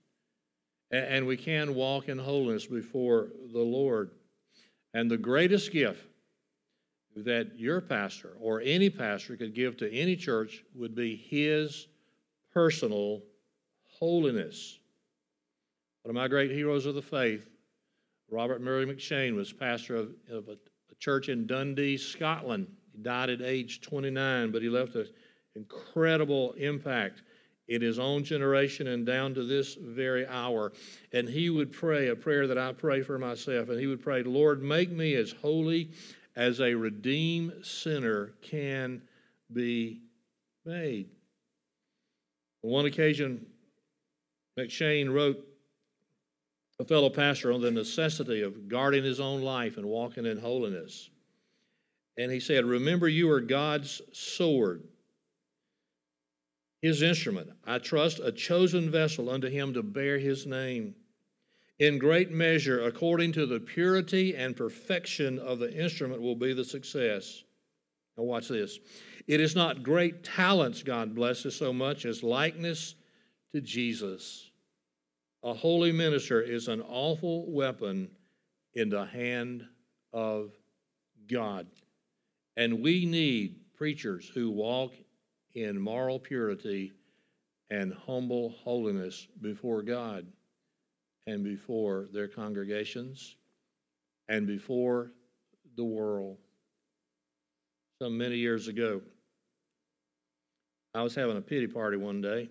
And 0.91 1.27
we 1.27 1.37
can 1.37 1.75
walk 1.75 2.09
in 2.09 2.19
holiness 2.19 2.67
before 2.67 3.29
the 3.53 3.59
Lord. 3.59 4.11
And 4.95 5.11
the 5.11 5.19
greatest 5.19 5.73
gift 5.73 6.08
that 7.25 7.59
your 7.59 7.81
pastor 7.81 8.37
or 8.41 8.61
any 8.61 8.91
pastor 8.91 9.37
could 9.37 9.55
give 9.55 9.77
to 9.79 9.93
any 9.93 10.17
church 10.17 10.65
would 10.75 10.95
be 10.95 11.17
his 11.17 11.89
personal 12.53 13.23
holiness. 13.99 14.79
One 16.03 16.11
of 16.11 16.21
my 16.21 16.29
great 16.29 16.51
heroes 16.51 16.87
of 16.87 16.95
the 16.95 17.03
faith, 17.03 17.49
Robert 18.31 18.61
Murray 18.61 18.87
M'Cheyne, 18.87 19.35
was 19.35 19.53
pastor 19.53 19.97
of, 19.97 20.15
of 20.31 20.49
a, 20.49 20.53
a 20.53 20.95
church 20.99 21.29
in 21.29 21.47
Dundee, 21.47 21.97
Scotland. 21.97 22.67
He 22.93 23.03
died 23.03 23.31
at 23.31 23.43
age 23.43 23.81
29, 23.81 24.51
but 24.51 24.63
he 24.63 24.69
left 24.69 24.95
an 24.95 25.07
incredible 25.55 26.53
impact 26.53 27.23
in 27.69 27.83
his 27.83 27.99
own 27.99 28.25
generation 28.25 28.87
and 28.89 29.05
down 29.05 29.35
to 29.35 29.45
this 29.45 29.75
very 29.75 30.27
hour. 30.27 30.73
And 31.13 31.29
he 31.29 31.51
would 31.51 31.73
pray 31.73 32.09
a 32.09 32.17
prayer 32.17 32.47
that 32.47 32.59
I 32.59 32.73
pray 32.73 33.03
for 33.03 33.19
myself. 33.19 33.69
And 33.69 33.79
he 33.79 33.87
would 33.87 34.03
pray, 34.03 34.23
Lord, 34.23 34.63
make 34.63 34.91
me 34.91 35.15
as 35.15 35.33
holy 35.33 35.91
as 36.39 36.61
a 36.61 36.73
redeemed 36.73 37.53
sinner 37.67 38.33
can 38.41 39.03
be 39.53 40.01
made. 40.65 41.09
On 42.63 42.71
one 42.71 42.87
occasion, 42.87 43.45
M'Cheyne 44.57 45.13
wrote 45.13 45.45
a 46.79 46.85
fellow 46.85 47.11
pastor 47.11 47.53
on 47.53 47.61
the 47.61 47.73
necessity 47.73 48.43
of 48.43 48.69
guarding 48.69 49.03
his 49.03 49.19
own 49.19 49.43
life 49.43 49.79
and 49.79 49.87
walking 49.87 50.27
in 50.27 50.39
holiness. 50.39 51.11
And 52.17 52.31
he 52.31 52.39
said, 52.39 52.65
Remember, 52.65 53.09
you 53.09 53.29
are 53.31 53.41
God's 53.41 54.01
sword, 54.13 54.85
his 56.83 57.03
instrument. 57.03 57.51
I 57.67 57.79
trust 57.79 58.21
a 58.23 58.31
chosen 58.31 58.93
vessel 58.93 59.29
unto 59.29 59.49
him 59.49 59.75
to 59.75 59.83
bear 59.83 60.19
his 60.19 60.47
name. 60.47 60.95
In 61.79 61.99
great 61.99 62.33
measure, 62.33 62.83
according 62.83 63.33
to 63.33 63.47
the 63.47 63.61
purity 63.61 64.35
and 64.35 64.57
perfection 64.57 65.39
of 65.39 65.61
the 65.61 65.73
instrument, 65.73 66.21
will 66.21 66.35
be 66.35 66.53
the 66.53 66.65
success. 66.65 67.45
Now, 68.17 68.25
watch 68.25 68.49
this. 68.49 68.81
It 69.29 69.41
is 69.41 69.55
not 69.55 69.85
great 69.85 70.25
talents 70.25 70.83
God 70.83 71.15
blesses 71.15 71.55
so 71.55 71.73
much 71.73 72.05
as 72.05 72.25
likeness 72.25 72.97
to 73.53 73.61
Jesus. 73.61 74.51
A 75.45 75.55
holy 75.55 75.93
minister 75.93 76.43
is 76.43 76.67
an 76.67 76.81
awful 76.81 77.49
weapon 77.49 78.11
in 78.75 78.89
the 78.89 79.05
hand 79.05 79.65
of 80.13 80.51
God. 81.31 81.69
And 82.57 82.83
we 82.83 83.07
need 83.07 83.61
preachers 83.77 84.29
who 84.29 84.51
walk 84.51 84.95
in 85.55 85.81
moral 85.81 86.19
purity 86.19 86.93
and 87.71 87.95
humble 87.95 88.51
holiness 88.65 89.29
before 89.41 89.83
God 89.83 90.27
and 91.29 91.45
before 91.45 92.09
their 92.11 92.27
congregations 92.27 93.37
and 94.31 94.47
before 94.47 95.13
the 95.77 95.85
world. 95.85 96.39
Some 98.01 98.17
many 98.17 98.37
years 98.37 98.67
ago, 98.67 99.03
I 100.95 101.03
was 101.03 101.15
having 101.15 101.37
a 101.37 101.43
pity 101.43 101.67
party 101.67 101.99
one 101.99 102.23
day. 102.23 102.49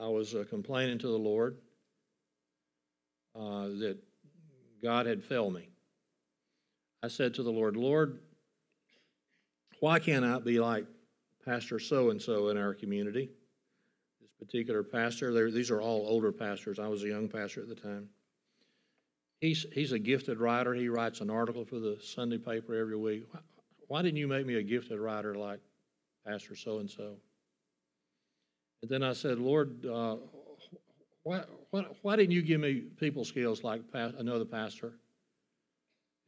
I 0.00 0.06
was 0.06 0.36
uh, 0.36 0.44
complaining 0.48 0.98
to 0.98 1.08
the 1.08 1.18
Lord 1.18 1.56
uh, 3.34 3.66
that 3.80 3.98
God 4.80 5.06
had 5.06 5.24
failed 5.24 5.52
me. 5.52 5.68
I 7.02 7.08
said 7.08 7.34
to 7.34 7.42
the 7.42 7.50
Lord, 7.50 7.76
Lord, 7.76 8.20
why 9.80 9.98
can't 9.98 10.24
I 10.24 10.38
be 10.38 10.60
like 10.60 10.86
Pastor 11.44 11.80
so 11.80 12.10
and 12.10 12.22
so 12.22 12.50
in 12.50 12.56
our 12.56 12.72
community? 12.72 13.30
Particular 14.38 14.82
pastor, 14.82 15.50
these 15.50 15.70
are 15.70 15.80
all 15.80 16.06
older 16.06 16.30
pastors. 16.30 16.78
I 16.78 16.88
was 16.88 17.02
a 17.02 17.08
young 17.08 17.28
pastor 17.28 17.62
at 17.62 17.68
the 17.68 17.74
time. 17.74 18.08
He's, 19.40 19.66
he's 19.72 19.92
a 19.92 19.98
gifted 19.98 20.38
writer. 20.38 20.74
He 20.74 20.88
writes 20.88 21.20
an 21.20 21.30
article 21.30 21.64
for 21.64 21.78
the 21.78 21.98
Sunday 22.02 22.38
paper 22.38 22.74
every 22.74 22.96
week. 22.96 23.24
Why, 23.30 23.40
why 23.88 24.02
didn't 24.02 24.18
you 24.18 24.28
make 24.28 24.46
me 24.46 24.56
a 24.56 24.62
gifted 24.62 24.98
writer 24.98 25.34
like 25.34 25.60
Pastor 26.26 26.56
so 26.56 26.78
and 26.78 26.90
so? 26.90 27.16
And 28.82 28.90
then 28.90 29.02
I 29.02 29.12
said, 29.12 29.38
Lord, 29.38 29.84
uh, 29.86 30.16
why, 31.22 31.42
why, 31.70 31.86
why, 32.02 32.16
didn't 32.16 32.32
you 32.32 32.42
give 32.42 32.60
me 32.60 32.82
people 32.98 33.24
skills 33.24 33.64
like 33.64 33.82
another 33.92 34.44
pastor? 34.44 34.92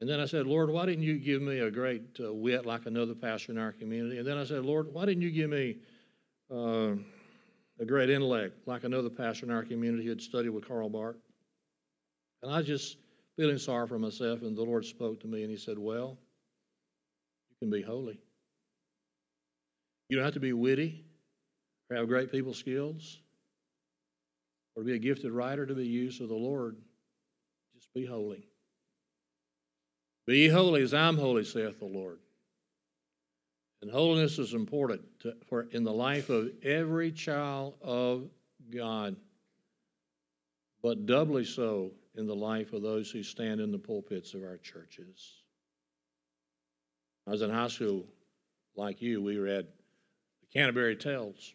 And 0.01 0.09
then 0.09 0.21
I 0.21 0.27
said, 0.27 0.47
Lord, 0.47 0.71
why 0.71 0.87
didn't 0.87 1.05
you 1.05 1.19
give 1.19 1.43
me 1.43 1.59
a 1.61 1.71
great 1.71 2.19
uh, 2.21 2.33
wit 2.33 2.67
like 2.67 2.87
another 2.87 3.15
pastor 3.15 3.53
in 3.53 3.59
our 3.59 3.73
community? 3.73 4.19
And 4.19 4.27
then 4.27 4.39
I 4.39 4.45
said, 4.45 4.65
Lord, 4.65 4.93
why 4.93 5.07
didn't 5.07 5.23
you 5.23 5.31
give 5.31 5.51
me 5.51 5.77
uh, 6.53 6.95
a 7.81 7.85
great 7.85 8.11
intellect 8.11 8.67
like 8.67 8.85
another 8.85 9.11
pastor 9.11 9.47
in 9.47 9.53
our 9.53 9.63
community 9.63 10.05
who 10.05 10.11
had 10.11 10.21
studied 10.21 10.51
with 10.51 10.67
Karl 10.67 10.89
Barth? 10.89 11.17
And 12.43 12.53
I 12.53 12.63
just 12.63 12.97
feeling 13.37 13.59
sorry 13.59 13.87
for 13.87 13.99
myself, 13.99 14.43
and 14.43 14.57
the 14.57 14.63
Lord 14.63 14.85
spoke 14.85 15.21
to 15.21 15.27
me 15.27 15.43
and 15.43 15.51
He 15.51 15.57
said, 15.57 15.79
Well, 15.79 16.19
you 17.51 17.57
can 17.61 17.71
be 17.71 17.83
holy. 17.83 18.21
You 20.09 20.17
don't 20.17 20.25
have 20.25 20.35
to 20.35 20.41
be 20.41 20.53
witty 20.53 21.05
or 21.91 21.97
have 21.97 22.09
great 22.09 22.33
people 22.33 22.55
skills 22.55 23.19
or 24.75 24.83
be 24.83 24.95
a 24.95 24.99
gifted 24.99 25.33
writer 25.33 25.67
to 25.67 25.75
be 25.75 25.87
used 25.87 26.21
of 26.21 26.29
the 26.29 26.35
Lord. 26.35 26.77
Just 27.75 27.93
be 27.95 28.07
holy. 28.07 28.49
Be 30.27 30.49
holy 30.49 30.83
as 30.83 30.95
I'm 30.95 31.17
holy, 31.17 31.45
saith 31.45 31.79
the 31.79 31.87
Lord. 31.87 32.19
And 33.81 33.91
holiness 33.91 34.39
is 34.39 34.55
important 34.55 35.03
to, 35.21 35.35
for 35.47 35.69
in 35.71 35.85
the 35.85 35.93
life 35.93 36.31
of 36.31 36.51
every 36.65 37.13
child 37.13 37.75
of 37.81 38.29
God, 38.71 39.17
but 40.83 41.07
doubly 41.07 41.45
so 41.45 41.93
in 42.17 42.27
the 42.27 42.35
life 42.35 42.73
of 42.73 42.83
those 42.83 43.11
who 43.11 43.23
stand 43.23 43.61
in 43.61 43.71
the 43.71 43.79
pulpits 43.79 44.35
of 44.35 44.43
our 44.43 44.57
churches. 44.57 45.43
I 47.27 47.31
was 47.31 47.43
in 47.43 47.51
high 47.51 47.69
school, 47.69 48.07
like 48.75 49.01
you, 49.01 49.23
we 49.23 49.37
read 49.37 49.67
the 50.41 50.47
Canterbury 50.59 50.97
Tales. 50.97 51.55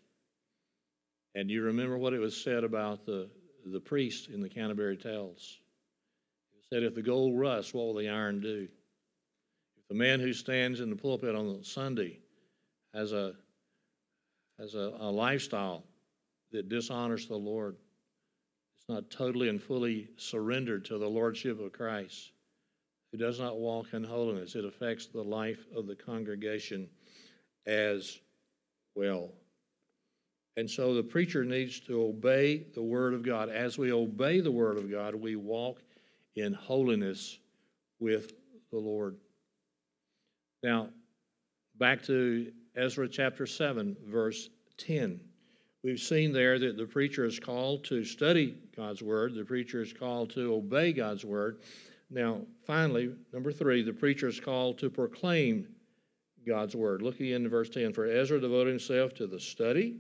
And 1.36 1.50
you 1.50 1.64
remember 1.64 1.98
what 1.98 2.14
it 2.14 2.20
was 2.20 2.42
said 2.42 2.64
about 2.64 3.06
the, 3.06 3.30
the 3.66 3.80
priest 3.80 4.30
in 4.30 4.42
the 4.42 4.50
Canterbury 4.50 4.98
Tales? 4.98 5.58
It 6.56 6.64
said, 6.70 6.84
If 6.84 6.94
the 6.94 7.02
gold 7.02 7.38
rusts, 7.38 7.74
what 7.74 7.86
will 7.86 7.96
the 7.96 8.10
iron 8.10 8.40
do? 8.40 8.68
If 9.84 9.90
the 9.90 9.96
man 9.96 10.20
who 10.20 10.34
stands 10.34 10.80
in 10.80 10.90
the 10.90 10.96
pulpit 10.96 11.36
on 11.36 11.64
Sunday 11.64 12.20
has 12.94 13.12
a 13.12 13.34
has 14.60 14.76
a, 14.76 14.94
a 15.00 15.12
lifestyle 15.12 15.84
that 16.52 16.70
dishonors 16.70 17.28
the 17.28 17.36
Lord, 17.36 17.76
it's 18.78 18.88
not 18.88 19.10
totally 19.10 19.50
and 19.50 19.62
fully 19.62 20.10
surrendered 20.18 20.86
to 20.86 20.98
the 20.98 21.10
Lordship 21.10 21.60
of 21.60 21.74
Christ, 21.74 22.32
who 23.12 23.18
does 23.18 23.40
not 23.40 23.58
walk 23.58 23.94
in 23.94 24.04
holiness, 24.04 24.56
it 24.56 24.64
affects 24.64 25.08
the 25.08 25.24
life 25.24 25.66
of 25.76 25.88
the 25.88 25.96
congregation 25.96 26.88
as 27.66 28.20
well. 28.96 29.32
And 30.56 30.70
so 30.70 30.94
the 30.94 31.04
preacher 31.04 31.44
needs 31.44 31.80
to 31.82 32.04
obey 32.04 32.68
the 32.76 32.82
Word 32.82 33.14
of 33.14 33.24
God. 33.24 33.50
As 33.50 33.78
we 33.78 33.92
obey 33.92 34.40
the 34.40 34.52
Word 34.52 34.78
of 34.78 34.90
God, 34.92 35.16
we 35.16 35.36
walk 35.36 35.82
in 36.36 36.54
holiness 36.54 37.40
with 38.00 38.34
the 38.72 38.78
Lord. 38.78 39.18
Now, 40.64 40.88
back 41.78 42.02
to 42.04 42.52
Ezra 42.76 43.10
chapter 43.10 43.46
7, 43.46 43.98
verse 44.08 44.50
10. 44.78 45.20
We've 45.84 46.00
seen 46.00 46.32
there 46.32 46.58
that 46.58 46.78
the 46.78 46.86
preacher 46.86 47.26
is 47.26 47.38
called 47.38 47.84
to 47.86 48.06
study 48.06 48.58
God's 48.76 49.04
word, 49.04 49.36
the 49.36 49.44
preacher 49.44 49.82
is 49.82 49.92
called 49.92 50.30
to 50.32 50.54
obey 50.54 50.94
God's 50.94 51.26
word. 51.26 51.60
Now, 52.10 52.42
finally, 52.66 53.14
number 53.34 53.52
three, 53.52 53.84
the 53.84 53.92
preacher 53.92 54.30
is 54.30 54.40
called 54.40 54.78
to 54.80 54.90
proclaim 54.90 55.68
God's 56.48 56.76
word. 56.76 57.02
Look 57.02 57.20
again 57.20 57.44
in 57.44 57.50
verse 57.50 57.70
10. 57.70 57.92
For 57.92 58.06
Ezra 58.06 58.40
devoted 58.40 58.70
himself 58.70 59.14
to 59.16 59.28
the 59.28 59.40
study 59.40 59.98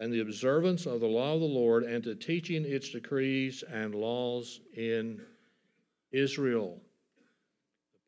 and 0.00 0.10
the 0.10 0.20
observance 0.20 0.86
of 0.86 1.00
the 1.00 1.06
law 1.06 1.34
of 1.34 1.40
the 1.40 1.46
Lord 1.46 1.84
and 1.84 2.02
to 2.04 2.14
teaching 2.14 2.64
its 2.64 2.90
decrees 2.90 3.62
and 3.70 3.94
laws 3.94 4.60
in 4.74 5.20
Israel. 6.12 6.80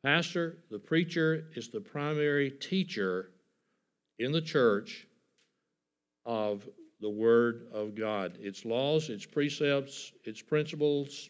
Pastor, 0.03 0.57
the 0.71 0.79
preacher, 0.79 1.45
is 1.55 1.69
the 1.69 1.81
primary 1.81 2.51
teacher 2.51 3.31
in 4.17 4.31
the 4.31 4.41
church 4.41 5.07
of 6.25 6.67
the 7.01 7.09
Word 7.09 7.67
of 7.73 7.95
God. 7.95 8.37
Its 8.39 8.65
laws, 8.65 9.09
its 9.09 9.25
precepts, 9.25 10.11
its 10.23 10.41
principles, 10.41 11.29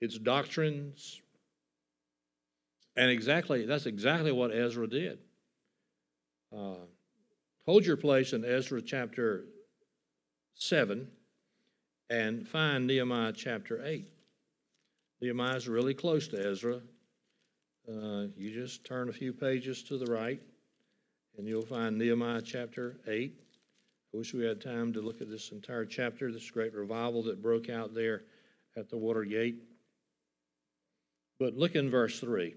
its 0.00 0.18
doctrines. 0.18 1.20
And 2.96 3.10
exactly, 3.10 3.66
that's 3.66 3.86
exactly 3.86 4.32
what 4.32 4.52
Ezra 4.52 4.88
did. 4.88 5.18
Uh, 6.56 6.86
hold 7.64 7.84
your 7.84 7.96
place 7.96 8.32
in 8.32 8.44
Ezra 8.44 8.80
chapter 8.82 9.44
7 10.54 11.08
and 12.10 12.46
find 12.46 12.86
Nehemiah 12.86 13.32
chapter 13.32 13.84
8. 13.84 14.06
Nehemiah 15.20 15.56
is 15.56 15.68
really 15.68 15.94
close 15.94 16.28
to 16.28 16.50
Ezra. 16.50 16.80
Uh, 17.86 18.28
you 18.34 18.50
just 18.50 18.82
turn 18.84 19.10
a 19.10 19.12
few 19.12 19.30
pages 19.30 19.82
to 19.82 19.98
the 19.98 20.10
right, 20.10 20.40
and 21.36 21.46
you'll 21.46 21.66
find 21.66 21.98
Nehemiah 21.98 22.40
chapter 22.40 22.96
8. 23.06 23.34
I 24.14 24.16
wish 24.16 24.32
we 24.32 24.44
had 24.44 24.62
time 24.62 24.90
to 24.94 25.02
look 25.02 25.20
at 25.20 25.28
this 25.28 25.50
entire 25.52 25.84
chapter, 25.84 26.32
this 26.32 26.50
great 26.50 26.72
revival 26.72 27.22
that 27.24 27.42
broke 27.42 27.68
out 27.68 27.92
there 27.92 28.22
at 28.74 28.88
the 28.88 28.96
water 28.96 29.24
gate. 29.24 29.56
But 31.38 31.58
look 31.58 31.74
in 31.74 31.90
verse 31.90 32.20
3. 32.20 32.54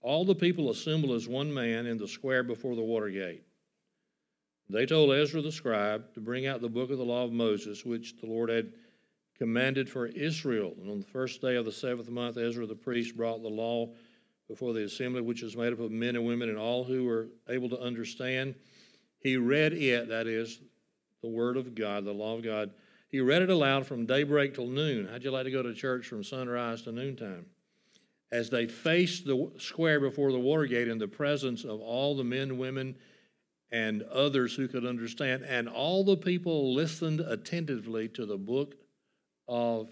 All 0.00 0.24
the 0.24 0.34
people 0.34 0.70
assembled 0.70 1.12
as 1.12 1.28
one 1.28 1.52
man 1.52 1.84
in 1.84 1.98
the 1.98 2.08
square 2.08 2.42
before 2.42 2.74
the 2.74 2.80
water 2.80 3.10
gate. 3.10 3.42
They 4.70 4.86
told 4.86 5.12
Ezra 5.12 5.42
the 5.42 5.52
scribe 5.52 6.14
to 6.14 6.20
bring 6.20 6.46
out 6.46 6.62
the 6.62 6.68
book 6.70 6.90
of 6.90 6.96
the 6.96 7.04
law 7.04 7.24
of 7.24 7.32
Moses, 7.32 7.84
which 7.84 8.18
the 8.18 8.26
Lord 8.26 8.48
had 8.48 8.72
commanded 9.36 9.90
for 9.90 10.06
Israel. 10.06 10.72
And 10.80 10.90
on 10.90 11.00
the 11.00 11.06
first 11.06 11.42
day 11.42 11.56
of 11.56 11.66
the 11.66 11.72
seventh 11.72 12.08
month, 12.08 12.38
Ezra 12.38 12.64
the 12.64 12.74
priest 12.74 13.14
brought 13.14 13.42
the 13.42 13.48
law 13.48 13.90
before 14.50 14.72
the 14.72 14.82
assembly, 14.82 15.20
which 15.20 15.42
was 15.42 15.56
made 15.56 15.72
up 15.72 15.78
of 15.78 15.92
men 15.92 16.16
and 16.16 16.26
women 16.26 16.48
and 16.48 16.58
all 16.58 16.82
who 16.82 17.04
were 17.04 17.28
able 17.48 17.68
to 17.68 17.80
understand. 17.80 18.56
He 19.20 19.36
read 19.36 19.72
it, 19.72 20.08
that 20.08 20.26
is, 20.26 20.58
the 21.22 21.28
Word 21.28 21.56
of 21.56 21.76
God, 21.76 22.04
the 22.04 22.12
law 22.12 22.36
of 22.36 22.42
God. 22.42 22.72
He 23.10 23.20
read 23.20 23.42
it 23.42 23.50
aloud 23.50 23.86
from 23.86 24.06
daybreak 24.06 24.54
till 24.54 24.66
noon. 24.66 25.06
How'd 25.06 25.22
you 25.22 25.30
like 25.30 25.44
to 25.44 25.52
go 25.52 25.62
to 25.62 25.72
church 25.72 26.06
from 26.08 26.24
sunrise 26.24 26.82
to 26.82 26.90
noontime? 26.90 27.46
As 28.32 28.50
they 28.50 28.66
faced 28.66 29.24
the 29.24 29.52
square 29.58 30.00
before 30.00 30.32
the 30.32 30.40
Watergate 30.40 30.88
in 30.88 30.98
the 30.98 31.06
presence 31.06 31.62
of 31.62 31.80
all 31.80 32.16
the 32.16 32.24
men, 32.24 32.58
women, 32.58 32.96
and 33.70 34.02
others 34.02 34.56
who 34.56 34.66
could 34.66 34.84
understand, 34.84 35.44
and 35.44 35.68
all 35.68 36.02
the 36.02 36.16
people 36.16 36.74
listened 36.74 37.20
attentively 37.20 38.08
to 38.08 38.26
the 38.26 38.38
book 38.38 38.74
of 39.46 39.90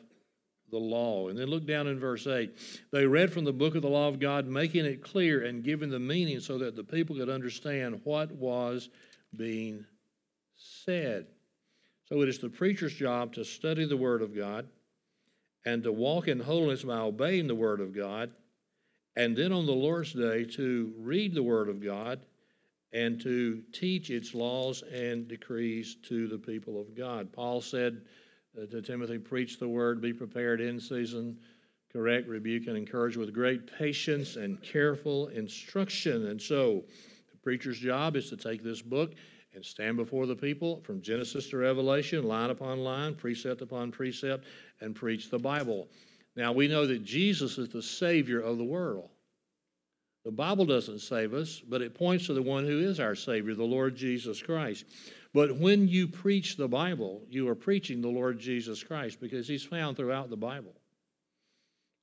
the 0.71 0.79
law. 0.79 1.29
And 1.29 1.39
then 1.39 1.49
look 1.49 1.67
down 1.67 1.87
in 1.87 1.99
verse 1.99 2.27
8. 2.27 2.55
They 2.93 3.07
read 3.07 3.33
from 3.33 3.45
the 3.45 3.53
book 3.53 3.75
of 3.75 3.83
the 3.83 3.89
law 3.89 4.09
of 4.09 4.21
God, 4.21 4.47
making 4.47 4.85
it 4.85 5.03
clear 5.03 5.45
and 5.45 5.65
giving 5.65 5.91
the 5.91 5.99
meaning 5.99 6.41
so 6.41 6.59
that 6.59 6.77
the 6.77 6.85
people 6.85 7.17
could 7.17 7.29
understand 7.29 8.01
what 8.05 8.33
was 8.33 8.89
being 9.37 9.85
said. 10.57 11.27
So 12.05 12.23
it 12.23 12.29
is 12.29 12.39
the 12.39 12.49
preacher's 12.49 12.95
job 12.95 13.35
to 13.35 13.45
study 13.45 13.87
the 13.87 13.97
Word 13.97 14.23
of 14.23 14.35
God 14.35 14.67
and 15.65 15.83
to 15.83 15.93
walk 15.93 16.29
in 16.29 16.41
holiness 16.41 16.85
by 16.85 16.99
obeying 16.99 17.47
the 17.47 17.55
Word 17.55 17.81
of 17.81 17.95
God, 17.95 18.31
and 19.17 19.37
then 19.37 19.53
on 19.53 19.67
the 19.67 19.73
Lord's 19.73 20.13
Day 20.13 20.45
to 20.45 20.95
read 20.99 21.35
the 21.35 21.43
Word 21.43 21.69
of 21.69 21.85
God 21.85 22.21
and 22.93 23.21
to 23.21 23.63
teach 23.73 24.11
its 24.11 24.35
laws 24.35 24.83
and 24.83 25.29
decrees 25.29 25.97
to 26.05 26.27
the 26.27 26.39
people 26.39 26.81
of 26.81 26.97
God. 26.97 27.31
Paul 27.33 27.61
said, 27.61 28.01
Uh, 28.57 28.67
to 28.67 28.83
Timothy, 28.83 29.19
preach 29.19 29.59
the 29.59 29.69
word, 29.69 30.01
be 30.01 30.13
prepared 30.13 30.61
in 30.61 30.81
season, 30.81 31.39
correct, 31.93 32.29
rebuke, 32.29 32.67
and 32.67 32.77
encourage 32.77 33.17
with 33.17 33.33
great 33.33 33.71
patience 33.79 34.37
and 34.37 34.63
careful 34.63 35.29
instruction. 35.29 36.29
And 36.29 36.41
so, 36.41 36.85
the 37.31 37.39
preacher's 37.43 37.79
job 37.79 38.17
is 38.17 38.29
to 38.31 38.37
take 38.37 38.63
this 38.63 38.83
book 38.83 39.15
and 39.55 39.65
stand 39.65 39.97
before 39.97 40.27
the 40.27 40.37
people 40.37 40.81
from 40.83 41.01
Genesis 41.01 41.49
to 41.51 41.57
Revelation, 41.57 42.25
line 42.25 42.51
upon 42.51 42.79
line, 42.79 43.15
precept 43.15 43.61
upon 43.63 43.91
precept, 43.91 44.45
and 44.81 44.95
preach 44.95 45.31
the 45.31 45.39
Bible. 45.39 45.89
Now, 46.37 46.53
we 46.53 46.69
know 46.69 46.87
that 46.87 47.05
Jesus 47.05 47.59
is 47.59 47.69
the 47.69 47.83
Savior 47.83 48.41
of 48.41 48.59
the 48.59 48.65
world. 48.65 49.11
The 50.25 50.33
Bible 50.33 50.67
doesn't 50.67 51.01
save 51.01 51.33
us, 51.33 51.61
but 51.61 51.81
it 51.81 51.95
points 51.95 52.27
to 52.27 52.35
the 52.35 52.43
one 52.43 52.65
who 52.65 52.81
is 52.81 53.01
our 53.01 53.15
Savior, 53.15 53.55
the 53.55 53.65
Lord 53.65 53.97
Jesus 53.97 54.43
Christ. 54.43 54.85
But 55.35 55.57
when 55.57 55.89
you 55.89 56.09
preach 56.09 56.57
the 56.57 56.69
Bible, 56.69 57.23
you 57.29 57.49
are 57.49 57.55
preaching 57.55 58.01
the 58.01 58.09
Lord 58.09 58.39
Jesus 58.39 58.83
Christ 58.83 59.21
because 59.21 59.47
he's 59.47 59.65
found 59.65 59.97
throughout 59.97 60.31
the 60.31 60.37
Bible. 60.37 60.75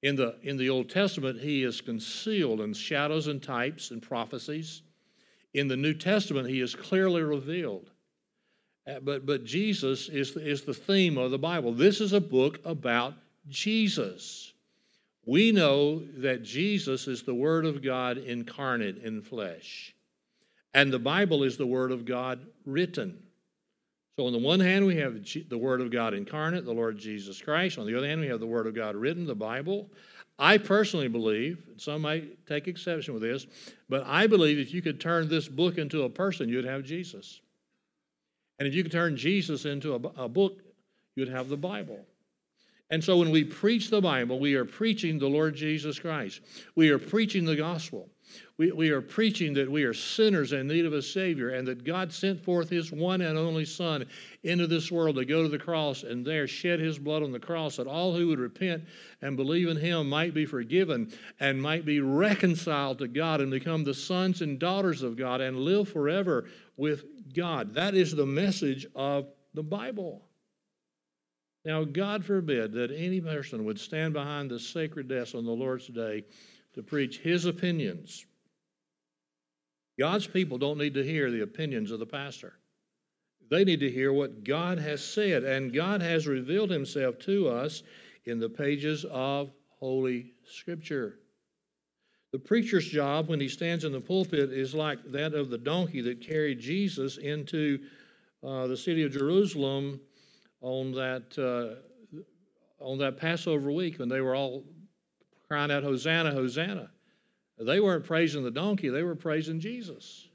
In 0.03 0.15
the, 0.15 0.35
in 0.43 0.57
the 0.57 0.69
Old 0.69 0.89
Testament, 0.89 1.39
he 1.39 1.63
is 1.63 1.81
concealed 1.81 2.61
in 2.61 2.73
shadows 2.73 3.27
and 3.27 3.41
types 3.41 3.89
and 3.89 4.01
prophecies. 4.01 4.83
In 5.53 5.67
the 5.67 5.77
New 5.77 5.93
Testament, 5.93 6.47
he 6.47 6.61
is 6.61 6.75
clearly 6.75 7.23
revealed. 7.23 7.89
Uh, 8.87 8.99
but, 8.99 9.25
but 9.25 9.43
Jesus 9.43 10.09
is 10.09 10.35
is 10.35 10.61
the 10.61 10.73
theme 10.73 11.17
of 11.17 11.31
the 11.31 11.39
Bible. 11.39 11.73
This 11.73 12.01
is 12.01 12.13
a 12.13 12.21
book 12.21 12.59
about 12.65 13.15
Jesus. 13.47 14.53
We 15.25 15.51
know 15.51 16.03
that 16.17 16.43
Jesus 16.43 17.07
is 17.07 17.23
the 17.23 17.33
Word 17.33 17.65
of 17.65 17.81
God 17.81 18.19
incarnate 18.19 18.97
in 18.97 19.23
flesh. 19.23 19.94
And 20.75 20.91
the 20.91 20.99
Bible 20.99 21.43
is 21.43 21.55
the 21.55 21.65
Word 21.65 21.93
of 21.93 22.03
God 22.03 22.45
written. 22.65 23.17
So, 24.19 24.27
on 24.27 24.33
the 24.33 24.39
one 24.39 24.59
hand, 24.59 24.85
we 24.85 24.97
have 24.97 25.25
the 25.47 25.57
Word 25.57 25.79
of 25.79 25.89
God 25.89 26.13
incarnate, 26.13 26.65
the 26.65 26.73
Lord 26.73 26.97
Jesus 26.97 27.41
Christ. 27.41 27.77
On 27.77 27.87
the 27.87 27.97
other 27.97 28.07
hand, 28.07 28.19
we 28.19 28.27
have 28.27 28.41
the 28.41 28.45
Word 28.45 28.67
of 28.67 28.75
God 28.75 28.97
written, 28.97 29.25
the 29.25 29.33
Bible. 29.33 29.89
I 30.37 30.57
personally 30.57 31.07
believe, 31.07 31.63
some 31.77 32.01
might 32.01 32.45
take 32.45 32.67
exception 32.67 33.13
with 33.13 33.23
this, 33.23 33.47
but 33.87 34.03
I 34.05 34.27
believe 34.27 34.59
if 34.59 34.73
you 34.73 34.81
could 34.81 34.99
turn 34.99 35.29
this 35.29 35.47
book 35.47 35.77
into 35.77 36.03
a 36.03 36.09
person, 36.09 36.49
you'd 36.49 36.65
have 36.65 36.83
Jesus. 36.83 37.39
And 38.59 38.67
if 38.67 38.73
you 38.73 38.83
could 38.83 38.91
turn 38.91 39.15
Jesus 39.15 39.63
into 39.63 39.93
a, 39.93 40.23
a 40.23 40.27
book, 40.27 40.61
you'd 41.15 41.29
have 41.29 41.47
the 41.47 41.55
Bible. 41.55 41.99
And 42.89 43.01
so 43.01 43.17
when 43.17 43.31
we 43.31 43.45
preach 43.45 43.89
the 43.89 44.01
Bible, 44.01 44.39
we 44.39 44.55
are 44.55 44.65
preaching 44.65 45.19
the 45.19 45.27
Lord 45.27 45.55
Jesus 45.55 45.99
Christ. 45.99 46.41
We 46.75 46.89
are 46.89 46.99
preaching 46.99 47.45
the 47.45 47.55
gospel. 47.55 48.09
We, 48.57 48.71
we 48.71 48.89
are 48.91 49.01
preaching 49.01 49.53
that 49.55 49.69
we 49.69 49.83
are 49.83 49.93
sinners 49.93 50.53
in 50.53 50.67
need 50.67 50.85
of 50.85 50.93
a 50.93 51.01
Savior 51.01 51.49
and 51.49 51.67
that 51.67 51.83
God 51.83 52.13
sent 52.13 52.41
forth 52.41 52.69
His 52.69 52.89
one 52.89 53.19
and 53.19 53.37
only 53.37 53.65
Son 53.65 54.05
into 54.43 54.65
this 54.65 54.89
world 54.89 55.17
to 55.17 55.25
go 55.25 55.43
to 55.43 55.49
the 55.49 55.59
cross 55.59 56.03
and 56.03 56.25
there 56.25 56.47
shed 56.47 56.79
His 56.79 56.97
blood 56.97 57.21
on 57.21 57.33
the 57.33 57.39
cross 57.39 57.75
that 57.75 57.87
all 57.87 58.15
who 58.15 58.27
would 58.27 58.39
repent 58.39 58.85
and 59.21 59.35
believe 59.35 59.67
in 59.67 59.75
Him 59.75 60.07
might 60.07 60.33
be 60.33 60.45
forgiven 60.45 61.11
and 61.41 61.61
might 61.61 61.85
be 61.85 61.99
reconciled 61.99 62.99
to 62.99 63.09
God 63.09 63.41
and 63.41 63.51
become 63.51 63.83
the 63.83 63.93
sons 63.93 64.41
and 64.41 64.57
daughters 64.57 65.03
of 65.03 65.17
God 65.17 65.41
and 65.41 65.57
live 65.57 65.89
forever 65.89 66.45
with 66.77 67.33
God. 67.33 67.73
That 67.73 67.93
is 67.93 68.15
the 68.15 68.25
message 68.25 68.87
of 68.95 69.27
the 69.53 69.63
Bible. 69.63 70.21
Now, 71.65 71.83
God 71.83 72.23
forbid 72.23 72.71
that 72.73 72.91
any 72.91 73.19
person 73.19 73.65
would 73.65 73.79
stand 73.79 74.13
behind 74.13 74.49
the 74.49 74.59
sacred 74.59 75.09
desk 75.09 75.35
on 75.35 75.43
the 75.43 75.51
Lord's 75.51 75.87
day 75.87 76.23
to 76.73 76.83
preach 76.83 77.17
his 77.17 77.45
opinions. 77.45 78.25
God's 79.97 80.27
people 80.27 80.57
don't 80.57 80.77
need 80.77 80.93
to 80.95 81.03
hear 81.03 81.31
the 81.31 81.43
opinions 81.43 81.91
of 81.91 81.99
the 81.99 82.05
pastor. 82.05 82.53
They 83.49 83.63
need 83.63 83.79
to 83.81 83.91
hear 83.91 84.11
what 84.11 84.43
God 84.43 84.79
has 84.79 85.03
said, 85.03 85.43
and 85.43 85.73
God 85.73 86.01
has 86.01 86.27
revealed 86.27 86.69
himself 86.69 87.19
to 87.19 87.47
us 87.47 87.83
in 88.25 88.39
the 88.39 88.49
pages 88.49 89.05
of 89.11 89.51
Holy 89.79 90.33
Scripture. 90.43 91.19
The 92.31 92.39
preacher's 92.39 92.87
job 92.87 93.29
when 93.29 93.39
he 93.39 93.47
stands 93.47 93.85
in 93.85 93.91
the 93.91 94.01
pulpit 94.01 94.51
is 94.51 94.73
like 94.73 94.99
that 95.11 95.33
of 95.33 95.49
the 95.49 95.57
donkey 95.57 96.01
that 96.01 96.21
carried 96.21 96.59
Jesus 96.59 97.17
into 97.17 97.79
uh, 98.43 98.67
the 98.67 98.75
city 98.75 99.03
of 99.03 99.11
Jerusalem 99.11 100.01
on 100.61 100.91
that, 100.93 101.37
uh, 101.37 102.19
on 102.79 102.97
that 102.97 103.17
Passover 103.17 103.71
week 103.71 103.99
when 103.99 104.09
they 104.09 104.21
were 104.21 104.35
all 104.35 104.63
crying 105.47 105.71
out, 105.71 105.83
Hosanna, 105.83 106.31
Hosanna. 106.31 106.89
They 107.57 107.79
weren't 107.79 108.05
praising 108.05 108.43
the 108.43 108.51
donkey, 108.51 108.89
they 108.89 109.03
were 109.03 109.15
praising 109.15 109.59
Jesus. 109.59 110.27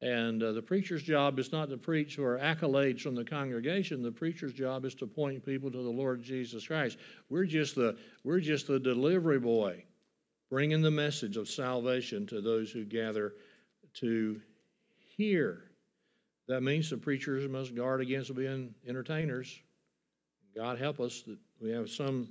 And 0.00 0.40
uh, 0.42 0.52
the 0.52 0.62
preacher's 0.62 1.02
job 1.02 1.40
is 1.40 1.50
not 1.50 1.70
to 1.70 1.76
preach 1.76 2.14
for 2.16 2.38
accolades 2.38 3.00
from 3.00 3.16
the 3.16 3.24
congregation. 3.24 4.00
The 4.00 4.12
preacher's 4.12 4.52
job 4.52 4.84
is 4.84 4.94
to 4.96 5.08
point 5.08 5.44
people 5.44 5.72
to 5.72 5.82
the 5.82 5.90
Lord 5.90 6.22
Jesus 6.22 6.68
Christ. 6.68 6.98
We're 7.28 7.46
just 7.46 7.74
the, 7.74 7.96
we're 8.22 8.38
just 8.38 8.68
the 8.68 8.78
delivery 8.78 9.40
boy, 9.40 9.82
bringing 10.50 10.82
the 10.82 10.90
message 10.90 11.36
of 11.36 11.48
salvation 11.48 12.26
to 12.28 12.40
those 12.40 12.70
who 12.70 12.84
gather 12.84 13.34
to 13.94 14.40
hear. 15.16 15.64
That 16.46 16.62
means 16.62 16.90
the 16.90 16.96
preachers 16.96 17.48
must 17.48 17.74
guard 17.74 18.00
against 18.00 18.34
being 18.36 18.74
entertainers. 18.86 19.58
God 20.54 20.78
help 20.78 21.00
us 21.00 21.22
that 21.22 21.38
we 21.60 21.70
have 21.70 21.90
some 21.90 22.28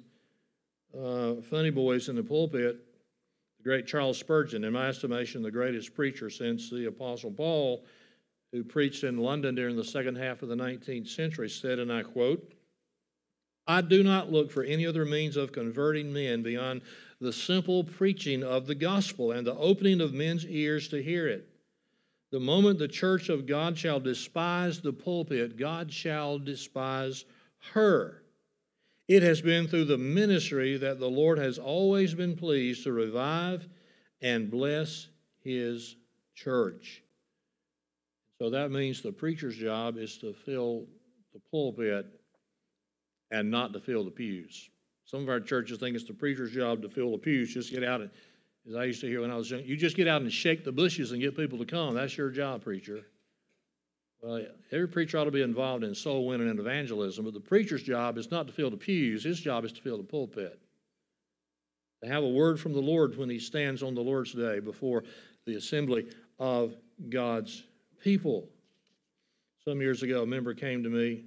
uh, 0.98 1.36
funny 1.50 1.70
boys 1.70 2.08
in 2.08 2.16
the 2.16 2.24
pulpit. 2.24 2.87
The 3.58 3.64
great 3.64 3.88
Charles 3.88 4.18
Spurgeon, 4.18 4.64
in 4.64 4.74
my 4.74 4.88
estimation, 4.88 5.42
the 5.42 5.52
greatest 5.52 5.94
preacher 5.94 6.30
since 6.30 6.70
the 6.70 6.86
Apostle 6.86 7.32
Paul, 7.32 7.86
who 8.52 8.64
preached 8.64 9.04
in 9.04 9.18
London 9.18 9.56
during 9.56 9.76
the 9.76 9.84
second 9.84 10.18
half 10.18 10.42
of 10.42 10.50
the 10.50 10.56
19th 10.56 11.08
century, 11.08 11.50
said, 11.50 11.80
and 11.80 11.92
I 11.92 12.04
quote, 12.04 12.54
I 13.68 13.82
do 13.82 14.02
not 14.02 14.32
look 14.32 14.50
for 14.50 14.64
any 14.64 14.86
other 14.86 15.04
means 15.04 15.36
of 15.36 15.52
converting 15.52 16.14
men 16.14 16.42
beyond 16.42 16.82
the 17.20 17.34
simple 17.34 17.84
preaching 17.84 18.44
of 18.44 18.66
the 18.66 18.76
gospel 18.76 19.34
and 19.34 19.46
the 19.46 19.56
opening 19.56 20.00
of 20.00 20.14
men's 20.14 20.46
ears 20.46 20.88
to 20.90 21.04
hear 21.04 21.28
it. 21.28 21.50
The 22.32 22.40
moment 22.40 22.80
the 22.80 22.88
church 22.88 23.30
of 23.30 23.46
God 23.46 23.78
shall 23.78 24.00
despise 24.00 24.80
the 24.80 24.94
pulpit, 24.94 25.58
God 25.58 25.92
shall 25.92 26.40
despise 26.40 27.26
her. 27.74 28.24
It 29.08 29.24
has 29.24 29.42
been 29.42 29.68
through 29.68 29.86
the 29.86 29.98
ministry 29.98 30.78
that 30.78 31.00
the 31.00 31.10
Lord 31.10 31.38
has 31.38 31.58
always 31.58 32.14
been 32.14 32.36
pleased 32.36 32.84
to 32.84 32.92
revive 32.92 33.68
and 34.22 34.52
bless 34.52 35.08
his 35.44 35.96
church. 36.36 37.04
So 38.38 38.50
that 38.50 38.70
means 38.70 39.02
the 39.02 39.12
preacher's 39.12 39.56
job 39.56 39.98
is 39.98 40.18
to 40.20 40.34
fill 40.34 40.86
the 41.34 41.40
pulpit 41.52 42.06
and 43.32 43.50
not 43.50 43.74
to 43.74 43.80
fill 43.80 44.04
the 44.04 44.12
pews. 44.12 44.70
Some 45.06 45.22
of 45.22 45.30
our 45.30 45.40
churches 45.40 45.80
think 45.80 45.96
it's 45.96 46.06
the 46.06 46.14
preacher's 46.14 46.52
job 46.52 46.82
to 46.82 46.90
fill 46.90 47.12
the 47.12 47.18
pews. 47.18 47.54
Just 47.54 47.72
get 47.72 47.84
out 47.84 48.02
and, 48.02 48.10
as 48.68 48.76
I 48.76 48.84
used 48.84 49.00
to 49.02 49.08
hear 49.08 49.22
when 49.22 49.32
I 49.32 49.36
was 49.36 49.50
young, 49.50 49.64
you 49.64 49.78
just 49.78 49.96
get 49.96 50.10
out 50.10 50.22
and 50.22 50.32
shake 50.32 50.66
the 50.66 50.72
bushes 50.74 51.14
and 51.14 51.22
get 51.22 51.38
people 51.38 51.58
to 51.60 51.66
come. 51.66 51.96
That's 51.96 52.18
your 52.18 52.30
job, 52.30 52.64
preacher. 52.64 53.06
Well, 54.22 54.46
every 54.72 54.88
preacher 54.88 55.18
ought 55.18 55.26
to 55.26 55.32
be 55.32 55.42
involved 55.42 55.84
in 55.84 55.94
soul 55.94 56.26
winning 56.26 56.50
and 56.50 56.60
evangelism, 56.60 57.26
but 57.26 57.34
the 57.34 57.40
preacher's 57.40 57.84
job 57.84 58.18
is 58.18 58.32
not 58.32 58.48
to 58.48 58.54
fill 58.54 58.72
the 58.72 58.78
pews, 58.78 59.24
his 59.24 59.40
job 59.40 59.64
is 59.64 59.72
to 59.74 59.82
fill 59.82 59.98
the 59.98 60.04
pulpit. 60.04 60.60
To 62.04 62.10
have 62.10 62.24
a 62.24 62.30
word 62.30 62.60
from 62.60 62.74
the 62.74 62.82
Lord 62.82 63.18
when 63.18 63.30
he 63.30 63.40
stands 63.40 63.84
on 63.84 63.96
the 63.96 64.02
Lord's 64.02 64.34
day 64.34 64.60
before 64.60 65.04
the 65.46 65.56
assembly 65.56 66.08
of 66.40 66.76
God's 67.10 67.64
people. 68.02 68.50
Some 69.64 69.82
years 69.82 70.04
ago, 70.04 70.24
a 70.24 70.28
member 70.28 70.54
came 70.54 70.84
to 70.84 70.90
me 70.90 71.26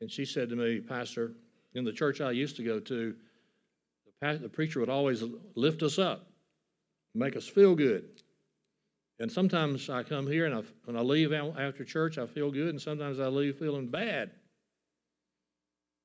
and 0.00 0.10
she 0.10 0.24
said 0.24 0.48
to 0.50 0.56
me, 0.56 0.80
Pastor, 0.80 1.32
in 1.74 1.84
the 1.84 1.92
church 1.92 2.20
I 2.20 2.30
used 2.30 2.56
to 2.56 2.62
go 2.62 2.80
to, 2.80 3.14
the, 4.20 4.38
the 4.42 4.48
preacher 4.48 4.80
would 4.80 4.88
always 4.88 5.22
lift 5.54 5.82
us 5.82 5.98
up, 5.98 6.26
make 7.14 7.36
us 7.36 7.46
feel 7.46 7.74
good. 7.74 8.04
And 9.20 9.30
sometimes 9.30 9.88
I 9.88 10.02
come 10.02 10.26
here 10.26 10.46
and 10.46 10.54
I, 10.54 10.62
when 10.84 10.96
I 10.96 11.00
leave 11.00 11.32
after 11.32 11.84
church, 11.84 12.18
I 12.18 12.26
feel 12.26 12.50
good, 12.50 12.70
and 12.70 12.80
sometimes 12.80 13.20
I 13.20 13.26
leave 13.26 13.56
feeling 13.56 13.88
bad. 13.88 14.30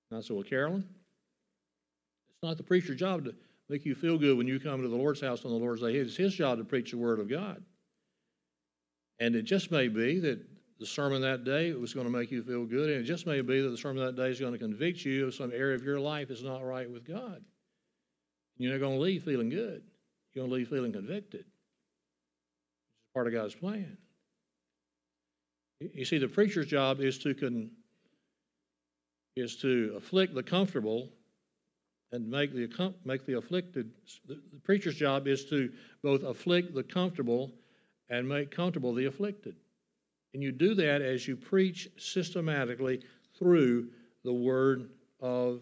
And 0.09 0.19
I 0.19 0.21
said, 0.21 0.35
Well, 0.35 0.43
Carolyn, 0.43 0.87
it's 2.29 2.43
not 2.43 2.57
the 2.57 2.63
preacher's 2.63 2.99
job 2.99 3.25
to 3.25 3.35
make 3.67 3.85
you 3.85 3.95
feel 3.95 4.17
good 4.17 4.37
when 4.37 4.47
you 4.47 4.59
come 4.59 4.81
to 4.81 4.87
the 4.87 4.95
Lord's 4.95 5.21
house 5.21 5.43
on 5.43 5.51
the 5.51 5.57
Lord's 5.57 5.81
day. 5.81 5.95
It's 5.95 6.15
his 6.15 6.35
job 6.35 6.59
to 6.59 6.63
preach 6.63 6.91
the 6.91 6.97
Word 6.97 7.19
of 7.19 7.29
God. 7.29 7.63
And 9.19 9.35
it 9.35 9.43
just 9.43 9.71
may 9.71 9.87
be 9.87 10.19
that 10.19 10.39
the 10.79 10.85
sermon 10.85 11.21
that 11.21 11.43
day 11.43 11.73
was 11.73 11.93
going 11.93 12.05
to 12.05 12.11
make 12.11 12.31
you 12.31 12.41
feel 12.41 12.65
good, 12.65 12.89
and 12.89 13.01
it 13.01 13.03
just 13.03 13.27
may 13.27 13.41
be 13.41 13.61
that 13.61 13.69
the 13.69 13.77
sermon 13.77 14.05
that 14.05 14.15
day 14.15 14.29
is 14.29 14.39
going 14.39 14.53
to 14.53 14.59
convict 14.59 15.03
you 15.03 15.27
of 15.27 15.35
some 15.35 15.51
area 15.51 15.75
of 15.75 15.83
your 15.83 15.99
life 15.99 16.29
that's 16.29 16.41
not 16.41 16.63
right 16.63 16.89
with 16.89 17.05
God. 17.05 17.43
You're 18.57 18.71
not 18.71 18.79
going 18.79 18.95
to 18.95 19.01
leave 19.01 19.23
feeling 19.23 19.49
good. 19.49 19.83
You're 20.33 20.43
going 20.43 20.49
to 20.49 20.55
leave 20.55 20.69
feeling 20.69 20.93
convicted. 20.93 21.45
Part 23.19 23.27
of 23.27 23.33
God's 23.33 23.53
plan. 23.53 23.97
You 25.81 26.05
see, 26.05 26.19
the 26.19 26.29
preacher's 26.29 26.67
job 26.67 27.01
is 27.01 27.17
to 27.17 27.35
con, 27.35 27.69
is 29.35 29.57
to 29.57 29.93
afflict 29.97 30.33
the 30.33 30.41
comfortable 30.41 31.09
and 32.13 32.31
make 32.31 32.53
the 32.53 32.93
make 33.03 33.25
the 33.25 33.33
afflicted. 33.33 33.91
The, 34.25 34.35
the 34.35 34.59
preacher's 34.63 34.95
job 34.95 35.27
is 35.27 35.43
to 35.49 35.69
both 36.01 36.23
afflict 36.23 36.73
the 36.73 36.81
comfortable 36.81 37.51
and 38.09 38.25
make 38.25 38.51
comfortable 38.51 38.93
the 38.93 39.07
afflicted. 39.07 39.57
And 40.33 40.41
you 40.41 40.53
do 40.53 40.73
that 40.75 41.01
as 41.01 41.27
you 41.27 41.35
preach 41.35 41.89
systematically 41.97 43.01
through 43.37 43.89
the 44.23 44.31
Word 44.31 44.91
of 45.19 45.59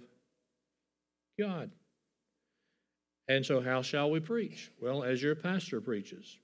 God. 1.40 1.72
And 3.28 3.44
so, 3.44 3.62
how 3.62 3.82
shall 3.82 4.12
we 4.12 4.20
preach? 4.20 4.72
Well, 4.80 5.04
as 5.04 5.24
your 5.24 5.34
pastor 5.34 5.82
preaches. 5.82 6.38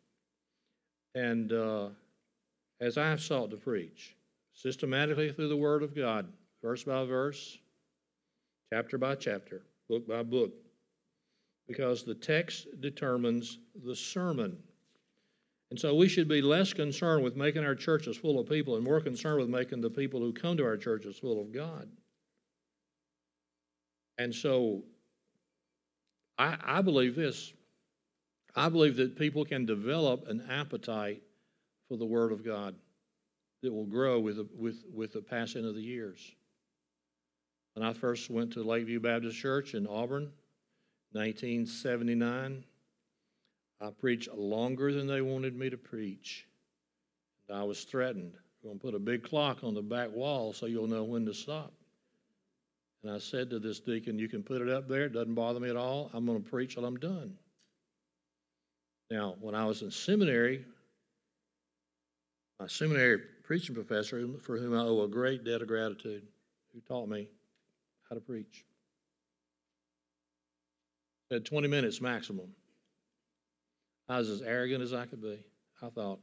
And 1.15 1.52
uh, 1.52 1.89
as 2.82 2.97
I 2.97 3.10
have 3.10 3.21
sought 3.21 3.52
to 3.52 3.58
preach, 3.58 4.15
systematically 4.54 5.32
through 5.32 5.49
the 5.49 5.58
Word 5.58 5.84
of 5.84 5.95
God, 5.95 6.28
verse 6.62 6.84
by 6.84 7.06
verse, 7.06 7.58
chapter 8.73 8.97
by 8.97 9.15
chapter, 9.15 9.62
book 9.89 10.08
by 10.08 10.23
book, 10.23 10.52
because 11.67 12.04
the 12.04 12.15
text 12.15 12.67
determines 12.82 13.60
the 13.86 13.95
sermon. 13.95 14.58
And 15.69 15.80
so 15.80 15.95
we 15.95 16.08
should 16.08 16.28
be 16.28 16.41
less 16.41 16.73
concerned 16.73 17.23
with 17.23 17.36
making 17.36 17.63
our 17.63 17.76
churches 17.76 18.17
full 18.17 18.39
of 18.39 18.47
people 18.47 18.76
and 18.76 18.84
more 18.84 19.02
concerned 19.02 19.39
with 19.39 19.49
making 19.49 19.82
the 19.82 19.89
people 19.89 20.19
who 20.19 20.32
come 20.34 20.58
to 20.58 20.63
our 20.63 20.78
churches 20.78 21.17
full 21.17 21.41
of 21.41 21.52
God. 21.52 21.89
And 24.17 24.34
so 24.34 24.84
I, 26.38 26.58
I 26.63 26.82
believe 26.82 27.15
this. 27.15 27.54
I 28.56 28.70
believe 28.70 28.98
that 28.98 29.18
people 29.18 29.46
can 29.46 29.66
develop 29.66 30.28
an 30.28 30.46
appetite 30.50 31.24
for 31.88 31.98
the 31.98 32.06
Word 32.06 32.32
of 32.32 32.46
God 32.46 32.76
that 33.62 33.74
will 33.74 33.86
grow 33.86 34.20
with 34.20 34.38
the, 34.38 34.48
with, 34.56 34.84
with 34.94 35.13
the 35.13 35.22
passing 35.22 35.66
of 35.66 35.76
the 35.76 35.82
years. 35.82 36.36
When 37.74 37.86
I 37.86 37.94
first 37.94 38.30
went 38.30 38.54
to 38.54 38.63
Lakeview 38.63 39.00
Baptist 39.00 39.38
Church 39.38 39.74
in 39.74 39.88
Auburn, 39.88 40.32
1979, 41.13 42.63
I 43.82 43.89
preached 43.89 44.32
longer 44.34 44.94
than 44.94 45.08
they 45.08 45.22
wanted 45.22 45.58
me 45.58 45.70
to 45.70 45.78
preach. 45.78 46.48
I 47.52 47.63
was 47.63 47.84
threatened. 47.84 48.34
We're 48.62 48.70
going 48.70 48.80
to 48.80 48.86
put 48.86 48.96
a 48.96 49.00
big 49.00 49.24
clock 49.24 49.63
on 49.63 49.74
the 49.74 49.82
back 49.82 50.12
wall 50.12 50.54
so 50.54 50.66
you'll 50.66 50.88
know 50.88 51.04
when 51.04 51.26
to 51.26 51.34
stop. 51.34 51.74
And 53.04 53.12
I 53.12 53.18
said 53.18 53.50
to 53.50 53.60
this 53.60 53.80
deacon, 53.80 54.18
You 54.18 54.30
can 54.30 54.44
put 54.44 54.62
it 54.62 54.70
up 54.70 54.88
there, 54.88 55.06
it 55.06 55.13
doesn't 55.13 55.34
bother 55.34 55.60
me 55.60 55.70
at 55.70 55.76
all. 55.76 56.10
I'm 56.13 56.26
going 56.26 56.42
to 56.42 56.50
preach 56.50 56.76
till 56.76 56.86
I'm 56.86 56.98
done. 56.98 57.38
Now, 59.13 59.36
when 59.41 59.54
I 59.54 59.63
was 59.65 59.84
in 59.84 59.91
seminary, 59.91 60.65
my 62.60 62.65
seminary 62.65 63.19
preaching 63.43 63.76
professor, 63.76 64.28
for 64.41 64.58
whom 64.58 64.73
I 64.73 64.82
owe 64.82 65.04
a 65.04 65.08
great 65.08 65.43
debt 65.43 65.62
of 65.62 65.67
gratitude, 65.67 66.23
who 66.73 66.82
taught 66.82 67.08
me 67.08 67.28
how 68.10 68.15
to 68.15 68.21
preach, 68.21 68.65
said 71.32 71.45
20 71.45 71.67
minutes 71.67 72.02
maximum. 72.02 72.47
I 74.10 74.17
was 74.17 74.30
as 74.30 74.41
arrogant 74.41 74.82
as 74.82 74.93
I 74.93 75.06
could 75.06 75.21
be. 75.21 75.38
I 75.84 75.89
thought, 75.89 76.19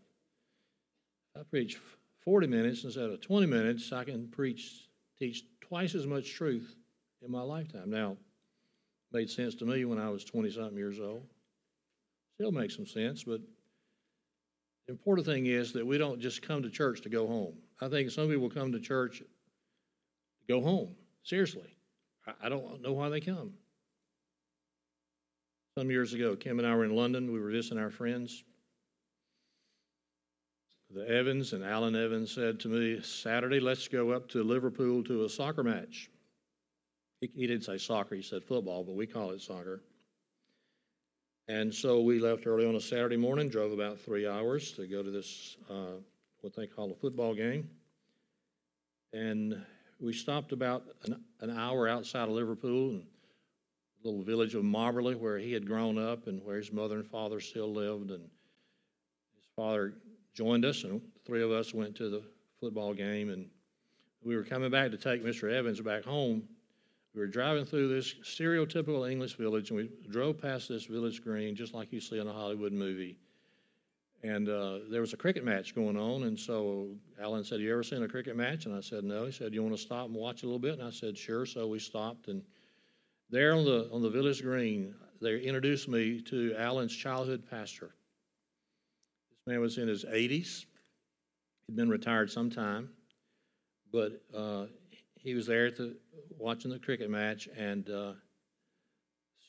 I 1.38 1.44
preach 1.44 1.78
40 2.24 2.48
minutes 2.48 2.82
instead 2.82 3.08
of 3.08 3.20
20 3.20 3.46
minutes, 3.46 3.92
I 3.92 4.02
can 4.02 4.26
preach, 4.26 4.88
teach 5.16 5.44
twice 5.60 5.94
as 5.94 6.08
much 6.08 6.32
truth 6.32 6.74
in 7.22 7.30
my 7.30 7.42
lifetime. 7.42 7.88
Now, 7.88 8.16
made 9.12 9.30
sense 9.30 9.54
to 9.56 9.64
me 9.64 9.84
when 9.84 10.00
I 10.00 10.10
was 10.10 10.24
20 10.24 10.50
something 10.50 10.76
years 10.76 10.98
old. 10.98 11.28
Still 12.40 12.52
makes 12.52 12.74
some 12.74 12.86
sense, 12.86 13.24
but 13.24 13.42
the 14.86 14.92
important 14.94 15.26
thing 15.26 15.44
is 15.44 15.74
that 15.74 15.86
we 15.86 15.98
don't 15.98 16.18
just 16.18 16.40
come 16.40 16.62
to 16.62 16.70
church 16.70 17.02
to 17.02 17.10
go 17.10 17.26
home. 17.26 17.52
I 17.82 17.88
think 17.90 18.10
some 18.10 18.30
people 18.30 18.48
come 18.48 18.72
to 18.72 18.80
church 18.80 19.18
to 19.18 19.26
go 20.48 20.62
home. 20.62 20.94
Seriously. 21.22 21.76
I 22.42 22.48
don't 22.48 22.80
know 22.80 22.94
why 22.94 23.10
they 23.10 23.20
come. 23.20 23.52
Some 25.76 25.90
years 25.90 26.14
ago, 26.14 26.34
Kim 26.34 26.58
and 26.58 26.66
I 26.66 26.74
were 26.74 26.86
in 26.86 26.96
London. 26.96 27.30
We 27.30 27.40
were 27.40 27.50
visiting 27.50 27.78
our 27.78 27.90
friends. 27.90 28.42
The 30.94 31.06
Evans 31.06 31.52
and 31.52 31.62
Alan 31.62 31.94
Evans 31.94 32.34
said 32.34 32.58
to 32.60 32.68
me, 32.68 33.02
Saturday, 33.02 33.60
let's 33.60 33.86
go 33.86 34.12
up 34.12 34.30
to 34.30 34.42
Liverpool 34.42 35.04
to 35.04 35.26
a 35.26 35.28
soccer 35.28 35.62
match. 35.62 36.08
He, 37.20 37.30
he 37.34 37.46
didn't 37.46 37.64
say 37.64 37.76
soccer, 37.76 38.14
he 38.14 38.22
said 38.22 38.44
football, 38.44 38.82
but 38.82 38.94
we 38.94 39.06
call 39.06 39.32
it 39.32 39.42
soccer. 39.42 39.82
And 41.48 41.74
so 41.74 42.00
we 42.00 42.20
left 42.20 42.46
early 42.46 42.66
on 42.66 42.76
a 42.76 42.80
Saturday 42.80 43.16
morning, 43.16 43.48
drove 43.48 43.72
about 43.72 43.98
three 43.98 44.26
hours 44.26 44.72
to 44.72 44.86
go 44.86 45.02
to 45.02 45.10
this, 45.10 45.56
uh, 45.68 45.98
what 46.42 46.54
they 46.54 46.66
call 46.66 46.90
a 46.92 46.94
football 46.94 47.34
game. 47.34 47.68
And 49.12 49.60
we 50.00 50.12
stopped 50.12 50.52
about 50.52 50.84
an, 51.04 51.22
an 51.40 51.50
hour 51.50 51.88
outside 51.88 52.28
of 52.28 52.30
Liverpool 52.30 52.90
and 52.90 53.06
little 54.04 54.22
village 54.22 54.54
of 54.54 54.64
Mobberley 54.64 55.18
where 55.18 55.38
he 55.38 55.52
had 55.52 55.66
grown 55.66 55.98
up 55.98 56.26
and 56.26 56.42
where 56.44 56.56
his 56.56 56.72
mother 56.72 56.96
and 56.96 57.06
father 57.06 57.40
still 57.40 57.72
lived. 57.72 58.10
And 58.10 58.22
his 58.22 59.48
father 59.56 59.94
joined 60.34 60.64
us, 60.64 60.84
and 60.84 61.00
three 61.26 61.42
of 61.42 61.50
us 61.50 61.74
went 61.74 61.96
to 61.96 62.08
the 62.08 62.22
football 62.60 62.94
game. 62.94 63.30
And 63.30 63.46
we 64.22 64.36
were 64.36 64.44
coming 64.44 64.70
back 64.70 64.90
to 64.90 64.96
take 64.96 65.24
Mr. 65.24 65.52
Evans 65.52 65.80
back 65.80 66.04
home. 66.04 66.44
We 67.14 67.20
were 67.20 67.26
driving 67.26 67.64
through 67.64 67.88
this 67.88 68.14
stereotypical 68.22 69.10
English 69.10 69.34
village, 69.34 69.70
and 69.70 69.76
we 69.76 69.90
drove 70.10 70.40
past 70.40 70.68
this 70.68 70.84
village 70.84 71.22
green, 71.22 71.56
just 71.56 71.74
like 71.74 71.92
you 71.92 72.00
see 72.00 72.18
in 72.18 72.28
a 72.28 72.32
Hollywood 72.32 72.72
movie. 72.72 73.18
And 74.22 74.48
uh, 74.48 74.80
there 74.90 75.00
was 75.00 75.12
a 75.12 75.16
cricket 75.16 75.44
match 75.44 75.74
going 75.74 75.96
on, 75.96 76.24
and 76.24 76.38
so 76.38 76.94
Alan 77.20 77.42
said, 77.42 77.60
"You 77.60 77.72
ever 77.72 77.82
seen 77.82 78.02
a 78.02 78.08
cricket 78.08 78.36
match?" 78.36 78.66
And 78.66 78.74
I 78.74 78.80
said, 78.80 79.02
"No." 79.02 79.24
He 79.24 79.32
said, 79.32 79.54
"You 79.54 79.62
want 79.62 79.74
to 79.74 79.80
stop 79.80 80.06
and 80.06 80.14
watch 80.14 80.42
a 80.42 80.46
little 80.46 80.58
bit?" 80.58 80.74
And 80.78 80.82
I 80.82 80.90
said, 80.90 81.16
"Sure." 81.16 81.46
So 81.46 81.66
we 81.66 81.78
stopped, 81.78 82.28
and 82.28 82.42
there 83.30 83.54
on 83.54 83.64
the 83.64 83.88
on 83.90 84.02
the 84.02 84.10
village 84.10 84.42
green, 84.42 84.94
they 85.20 85.40
introduced 85.40 85.88
me 85.88 86.20
to 86.22 86.54
Alan's 86.56 86.94
childhood 86.94 87.42
pastor. 87.50 87.94
This 89.30 89.46
man 89.46 89.60
was 89.60 89.78
in 89.78 89.88
his 89.88 90.04
80s. 90.04 90.66
He'd 91.66 91.76
been 91.76 91.88
retired 91.88 92.30
some 92.30 92.50
time, 92.50 92.90
but 93.90 94.20
uh, 94.34 94.66
he 95.22 95.34
was 95.34 95.46
there 95.46 95.66
at 95.66 95.76
the, 95.76 95.96
watching 96.38 96.70
the 96.70 96.78
cricket 96.78 97.10
match, 97.10 97.48
and 97.56 97.90
uh, 97.90 98.12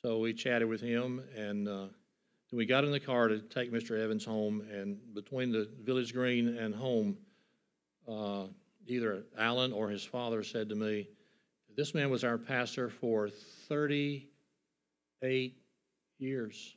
so 0.01 0.19
we 0.19 0.34
chatted 0.34 0.67
with 0.67 0.81
him, 0.81 1.23
and 1.36 1.67
uh, 1.67 1.88
we 2.51 2.65
got 2.65 2.84
in 2.84 2.91
the 2.91 2.99
car 2.99 3.29
to 3.29 3.39
take 3.39 3.71
Mr. 3.71 3.99
Evans 3.99 4.25
home. 4.25 4.62
And 4.71 4.97
between 5.13 5.51
the 5.51 5.69
village 5.84 6.13
green 6.13 6.57
and 6.57 6.75
home, 6.75 7.17
uh, 8.07 8.45
either 8.88 9.23
Alan 9.38 9.71
or 9.71 9.89
his 9.89 10.03
father 10.03 10.43
said 10.43 10.69
to 10.69 10.75
me, 10.75 11.07
"This 11.75 11.93
man 11.93 12.10
was 12.10 12.23
our 12.23 12.38
pastor 12.38 12.89
for 12.89 13.29
38 13.29 15.62
years. 16.21 16.75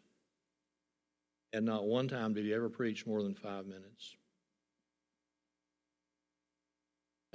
And 1.52 1.66
not 1.66 1.87
one 1.87 2.09
time 2.09 2.35
did 2.35 2.44
he 2.44 2.54
ever 2.54 2.68
preach 2.68 3.07
more 3.07 3.22
than 3.22 3.35
five 3.35 3.66
minutes. 3.66 4.16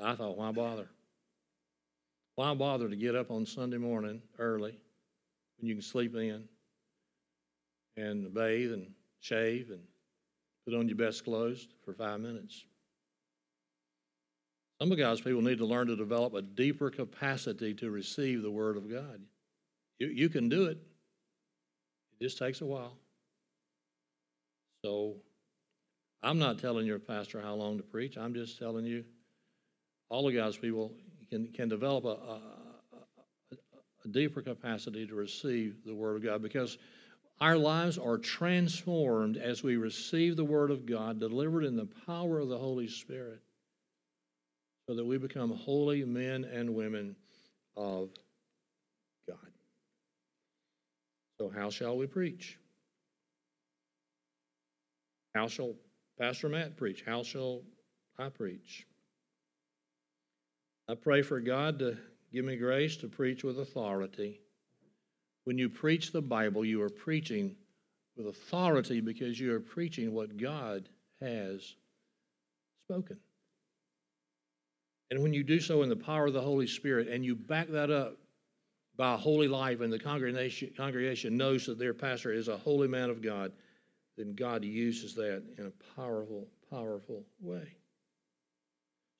I 0.02 0.16
thought, 0.16 0.38
why 0.38 0.52
bother? 0.52 0.90
Why 2.40 2.54
bother 2.54 2.88
to 2.88 2.96
get 2.96 3.18
up 3.18 3.32
on 3.32 3.46
Sunday 3.46 3.76
morning 3.76 4.22
early 4.38 4.80
when 5.58 5.68
you 5.68 5.76
can 5.76 5.82
sleep 5.82 6.16
in 6.16 6.48
and 7.98 8.34
bathe 8.34 8.72
and 8.72 8.94
shave 9.20 9.72
and 9.72 9.82
put 10.64 10.74
on 10.74 10.88
your 10.88 10.96
best 10.96 11.26
clothes 11.26 11.68
for 11.84 11.94
five 11.94 12.22
minutes? 12.22 12.64
Some 14.82 14.90
of 14.90 14.98
God's 14.98 15.20
people 15.20 15.42
need 15.42 15.58
to 15.58 15.66
learn 15.66 15.88
to 15.88 15.98
develop 15.98 16.34
a 16.34 16.42
deeper 16.42 16.90
capacity 16.90 17.74
to 17.74 17.92
receive 17.92 18.42
the 18.42 18.50
Word 18.50 18.78
of 18.78 18.90
God. 18.90 19.20
You, 20.00 20.08
you 20.08 20.30
can 20.30 20.48
do 20.48 20.68
it, 20.68 20.78
it 22.14 22.24
just 22.24 22.38
takes 22.38 22.62
a 22.62 22.66
while. 22.66 22.96
So 24.86 25.18
I'm 26.24 26.40
not 26.40 26.58
telling 26.58 26.86
your 26.86 27.00
pastor 27.00 27.42
how 27.42 27.56
long 27.56 27.76
to 27.76 27.84
preach. 27.84 28.18
I'm 28.18 28.34
just 28.34 28.58
telling 28.58 28.86
you 28.86 29.04
all 30.08 30.26
of 30.26 30.34
God's 30.34 30.56
people 30.56 30.94
can, 31.30 31.48
can 31.48 31.70
develop 31.70 32.06
a, 32.06 32.08
a, 32.08 32.42
a, 34.06 34.08
deeper 34.10 34.42
capacity 34.42 35.06
to 35.06 35.16
receive 35.16 35.78
the 35.86 35.94
Word 35.94 36.16
of 36.16 36.24
God 36.24 36.42
because 36.42 36.78
Our 37.42 37.58
lives 37.58 37.98
are 37.98 38.18
transformed 38.18 39.38
as 39.38 39.64
we 39.64 39.78
receive 39.78 40.36
the 40.36 40.46
Word 40.46 40.72
of 40.72 40.86
God 40.86 41.20
delivered 41.20 41.64
in 41.64 41.76
the 41.76 41.88
power 42.06 42.40
of 42.40 42.50
the 42.50 42.58
Holy 42.58 42.88
Spirit 42.88 43.42
so 44.88 44.96
that 44.96 45.06
we 45.06 45.18
become 45.18 45.52
holy 45.52 46.04
men 46.04 46.44
and 46.44 46.74
women 46.74 47.16
of 47.78 48.10
God. 49.28 49.38
So, 51.40 51.50
how 51.50 51.70
shall 51.70 51.96
we 51.96 52.08
preach? 52.08 52.58
How 55.36 55.48
shall 55.48 55.76
Pastor 56.20 56.50
Matt 56.50 56.76
preach? 56.76 57.04
How 57.06 57.24
shall 57.24 57.62
I 58.18 58.30
preach? 58.30 58.88
I 60.90 60.96
pray 60.96 61.22
for 61.22 61.40
God 61.40 61.80
to 61.80 61.98
give 62.34 62.46
me 62.46 62.56
grace 62.58 62.98
to 62.98 63.08
preach 63.08 63.44
with 63.44 63.60
authority 63.60 64.42
when 65.50 65.58
you 65.58 65.68
preach 65.68 66.12
the 66.12 66.22
Bible, 66.22 66.64
you 66.64 66.80
are 66.84 66.92
preaching 66.92 67.56
with 68.16 68.28
authority 68.28 69.02
because 69.02 69.40
you 69.40 69.52
are 69.56 69.60
preaching 69.60 70.14
what 70.14 70.38
God 70.38 70.88
has 71.22 71.76
spoken. 72.86 73.18
And 75.10 75.24
when 75.24 75.34
you 75.34 75.44
do 75.44 75.60
so 75.60 75.82
in 75.82 75.90
the 75.90 75.96
power 75.96 76.28
of 76.28 76.34
the 76.34 76.42
Holy 76.42 76.68
Spirit 76.68 77.08
and 77.08 77.26
you 77.26 77.36
back 77.36 77.68
that 77.70 77.90
up 77.90 78.18
by 78.96 79.16
a 79.16 79.18
holy 79.18 79.48
life 79.48 79.82
and 79.82 79.92
the 79.92 79.98
congregation, 79.98 80.72
congregation 80.78 81.36
knows 81.36 81.66
that 81.66 81.80
their 81.80 81.96
pastor 81.96 82.32
is 82.32 82.48
a 82.48 82.58
holy 82.58 82.88
man 82.88 83.10
of 83.10 83.24
God, 83.24 83.52
then 84.18 84.36
God 84.36 84.64
uses 84.64 85.16
that 85.16 85.42
in 85.58 85.66
a 85.66 86.00
powerful, 86.00 86.48
powerful 86.70 87.24
way. 87.42 87.79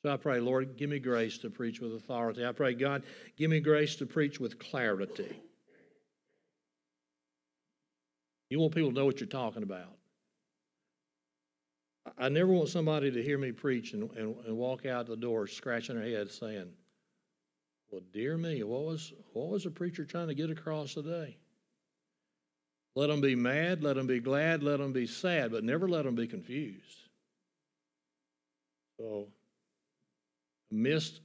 So 0.02 0.12
I 0.12 0.18
pray, 0.18 0.40
Lord, 0.40 0.78
give 0.78 0.90
me 0.90 1.00
grace 1.00 1.38
to 1.40 1.50
preach 1.50 1.82
with 1.82 1.94
authority. 1.94 2.46
I 2.46 2.54
pray, 2.54 2.74
God, 2.74 3.04
give 3.38 3.50
me 3.50 3.60
grace 3.60 3.98
to 3.98 4.06
preach 4.06 4.40
with 4.40 4.58
clarity. 4.58 5.36
You 8.50 8.60
want 8.60 8.74
people 8.74 8.90
to 8.90 8.96
know 8.96 9.06
what 9.06 9.20
you're 9.20 9.28
talking 9.28 9.64
about. 9.64 9.96
I 12.18 12.30
never 12.30 12.52
want 12.52 12.70
somebody 12.70 13.12
to 13.12 13.22
hear 13.22 13.38
me 13.38 13.52
preach 13.52 13.94
and, 13.94 14.10
and, 14.14 14.36
and 14.46 14.58
walk 14.58 14.86
out 14.86 15.06
the 15.06 15.18
door 15.18 15.48
scratching 15.48 15.96
their 15.96 16.10
head 16.10 16.32
saying, 16.32 16.72
Well, 17.92 18.02
dear 18.14 18.38
me, 18.38 18.64
what 18.64 18.84
was, 18.84 19.14
what 19.34 19.50
was 19.50 19.66
the 19.66 19.70
preacher 19.70 20.06
trying 20.06 20.30
to 20.30 20.34
get 20.34 20.50
across 20.50 20.94
today? 20.94 21.38
Let 22.96 23.08
them 23.08 23.22
be 23.22 23.36
mad, 23.36 23.84
let 23.84 23.96
them 23.96 24.08
be 24.08 24.20
glad, 24.20 24.64
let 24.64 24.80
them 24.80 24.92
be 24.92 25.06
sad, 25.06 25.52
but 25.52 25.64
never 25.64 25.88
let 25.88 26.06
them 26.06 26.16
be 26.16 26.28
confused. 26.28 27.04
So, 28.98 29.28
mist 30.72 31.22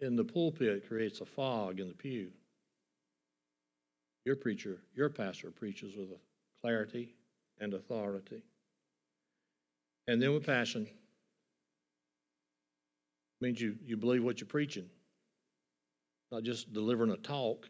in 0.00 0.16
the 0.16 0.24
pulpit 0.24 0.88
creates 0.88 1.20
a 1.20 1.26
fog 1.26 1.80
in 1.80 1.88
the 1.88 1.94
pew. 1.94 2.30
Your 4.24 4.36
preacher, 4.36 4.78
your 4.94 5.08
pastor 5.08 5.50
preaches 5.50 5.96
with 5.96 6.08
clarity, 6.60 7.14
and 7.60 7.74
authority. 7.74 8.42
And 10.06 10.22
then 10.22 10.32
with 10.32 10.46
passion 10.46 10.86
means 13.40 13.60
you, 13.60 13.76
you 13.84 13.96
believe 13.96 14.24
what 14.24 14.40
you're 14.40 14.48
preaching, 14.48 14.86
not 16.32 16.42
just 16.42 16.72
delivering 16.72 17.10
a 17.10 17.16
talk. 17.16 17.68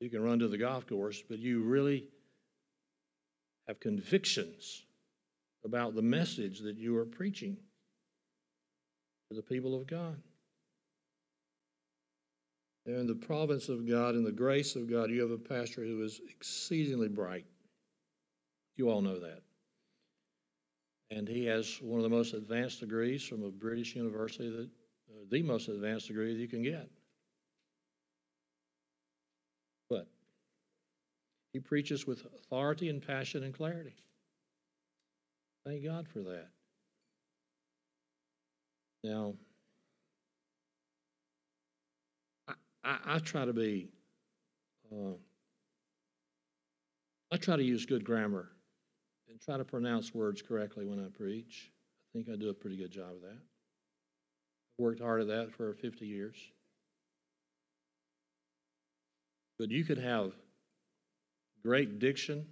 You 0.00 0.10
can 0.10 0.22
run 0.22 0.38
to 0.40 0.48
the 0.48 0.58
golf 0.58 0.86
course, 0.86 1.22
but 1.28 1.38
you 1.38 1.62
really 1.62 2.08
have 3.66 3.80
convictions 3.80 4.82
about 5.64 5.94
the 5.94 6.02
message 6.02 6.60
that 6.60 6.76
you 6.76 6.96
are 6.96 7.04
preaching 7.04 7.56
the 9.30 9.42
people 9.42 9.74
of 9.74 9.86
God. 9.86 10.16
In 12.86 13.06
the 13.06 13.14
province 13.14 13.68
of 13.68 13.86
God, 13.86 14.14
in 14.14 14.24
the 14.24 14.32
grace 14.32 14.74
of 14.74 14.90
God, 14.90 15.10
you 15.10 15.20
have 15.20 15.30
a 15.30 15.36
pastor 15.36 15.84
who 15.84 16.02
is 16.02 16.20
exceedingly 16.30 17.08
bright. 17.08 17.44
You 18.76 18.88
all 18.88 19.02
know 19.02 19.18
that. 19.18 19.42
And 21.10 21.28
he 21.28 21.44
has 21.46 21.80
one 21.82 21.98
of 21.98 22.04
the 22.04 22.16
most 22.16 22.32
advanced 22.32 22.80
degrees 22.80 23.22
from 23.22 23.44
a 23.44 23.50
British 23.50 23.94
university, 23.94 24.48
that, 24.48 24.70
uh, 25.10 25.24
the 25.30 25.42
most 25.42 25.68
advanced 25.68 26.06
degree 26.08 26.32
that 26.32 26.40
you 26.40 26.48
can 26.48 26.62
get. 26.62 26.88
But 29.90 30.06
he 31.52 31.60
preaches 31.60 32.06
with 32.06 32.24
authority 32.24 32.88
and 32.88 33.06
passion 33.06 33.42
and 33.42 33.52
clarity. 33.52 33.96
Thank 35.66 35.84
God 35.84 36.08
for 36.08 36.20
that. 36.20 36.48
Now, 39.04 39.34
I, 42.84 42.98
I 43.04 43.18
try 43.18 43.44
to 43.44 43.52
be, 43.52 43.90
uh, 44.90 45.14
I 47.30 47.36
try 47.36 47.56
to 47.56 47.62
use 47.62 47.84
good 47.84 48.04
grammar 48.04 48.48
and 49.28 49.40
try 49.40 49.56
to 49.58 49.64
pronounce 49.64 50.14
words 50.14 50.40
correctly 50.40 50.84
when 50.86 50.98
I 50.98 51.08
preach. 51.08 51.70
I 51.70 52.18
think 52.18 52.28
I 52.30 52.36
do 52.36 52.48
a 52.48 52.54
pretty 52.54 52.76
good 52.76 52.90
job 52.90 53.10
of 53.10 53.20
that. 53.20 53.36
I've 53.36 54.78
worked 54.78 55.00
hard 55.00 55.20
at 55.20 55.28
that 55.28 55.52
for 55.52 55.74
50 55.74 56.06
years. 56.06 56.36
But 59.58 59.70
you 59.70 59.84
could 59.84 59.98
have 59.98 60.32
great 61.62 61.98
diction, 61.98 62.46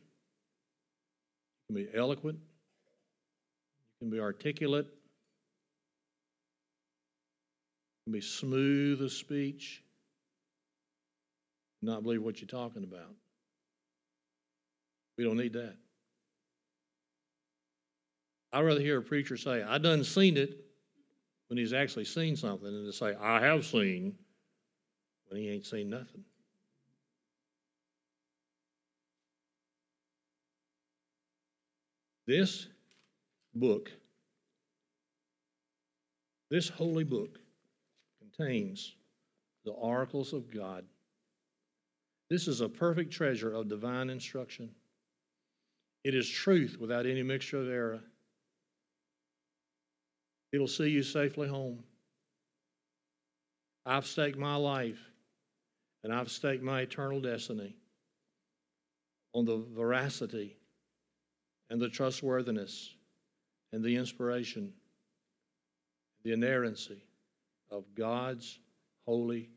you 1.68 1.74
can 1.74 1.84
be 1.84 1.88
eloquent, 1.96 2.38
you 2.38 3.98
can 4.00 4.10
be 4.10 4.20
articulate, 4.20 4.86
you 4.86 4.92
can 8.06 8.12
be 8.12 8.20
smooth 8.20 9.02
of 9.02 9.10
speech 9.10 9.82
not 11.82 12.02
believe 12.02 12.22
what 12.22 12.40
you're 12.40 12.48
talking 12.48 12.84
about. 12.84 13.14
We 15.18 15.24
don't 15.24 15.36
need 15.36 15.54
that. 15.54 15.76
I'd 18.52 18.60
rather 18.60 18.80
hear 18.80 18.98
a 18.98 19.02
preacher 19.02 19.36
say, 19.36 19.62
I 19.62 19.78
done 19.78 20.04
seen 20.04 20.36
it 20.36 20.64
when 21.48 21.58
he's 21.58 21.72
actually 21.72 22.04
seen 22.04 22.36
something 22.36 22.64
than 22.64 22.84
to 22.86 22.92
say, 22.92 23.14
I 23.20 23.40
have 23.40 23.66
seen 23.66 24.14
when 25.28 25.40
he 25.40 25.50
ain't 25.50 25.66
seen 25.66 25.90
nothing. 25.90 26.24
This 32.26 32.68
book, 33.54 33.90
this 36.50 36.68
holy 36.68 37.04
book, 37.04 37.38
contains 38.36 38.94
the 39.64 39.72
oracles 39.72 40.32
of 40.32 40.52
God 40.52 40.84
this 42.28 42.48
is 42.48 42.60
a 42.60 42.68
perfect 42.68 43.12
treasure 43.12 43.52
of 43.52 43.68
divine 43.68 44.10
instruction. 44.10 44.70
It 46.02 46.14
is 46.14 46.28
truth 46.28 46.76
without 46.80 47.06
any 47.06 47.22
mixture 47.22 47.60
of 47.60 47.68
error. 47.68 48.00
It'll 50.52 50.66
see 50.66 50.88
you 50.88 51.02
safely 51.02 51.48
home. 51.48 51.84
I've 53.84 54.06
staked 54.06 54.38
my 54.38 54.56
life 54.56 54.98
and 56.02 56.12
I've 56.12 56.30
staked 56.30 56.62
my 56.62 56.80
eternal 56.80 57.20
destiny 57.20 57.76
on 59.32 59.44
the 59.44 59.64
veracity 59.74 60.56
and 61.70 61.80
the 61.80 61.88
trustworthiness 61.88 62.94
and 63.72 63.84
the 63.84 63.96
inspiration, 63.96 64.72
the 66.24 66.32
inerrancy 66.32 67.05
of 67.70 67.84
God's 67.94 68.58
holy 69.04 69.50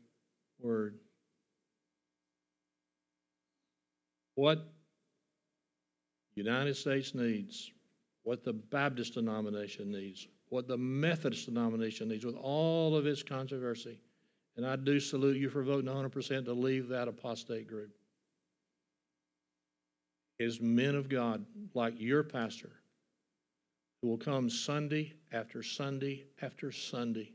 word. 0.60 0.98
what 4.40 4.72
United 6.34 6.74
States 6.74 7.14
needs, 7.14 7.72
what 8.22 8.42
the 8.42 8.54
Baptist 8.54 9.14
denomination 9.14 9.92
needs, 9.92 10.28
what 10.48 10.66
the 10.66 10.78
Methodist 10.78 11.44
denomination 11.44 12.08
needs, 12.08 12.24
with 12.24 12.36
all 12.36 12.96
of 12.96 13.06
its 13.06 13.22
controversy. 13.22 14.00
And 14.56 14.66
I 14.66 14.76
do 14.76 14.98
salute 14.98 15.36
you 15.36 15.50
for 15.50 15.62
voting 15.62 15.92
100% 15.92 16.46
to 16.46 16.52
leave 16.54 16.88
that 16.88 17.06
apostate 17.06 17.68
group. 17.68 17.90
Is 20.38 20.58
men 20.58 20.94
of 20.94 21.10
God 21.10 21.44
like 21.74 22.00
your 22.00 22.22
pastor 22.22 22.72
who 24.00 24.08
will 24.08 24.16
come 24.16 24.48
Sunday 24.48 25.12
after 25.32 25.62
Sunday 25.62 26.24
after 26.40 26.72
Sunday 26.72 27.32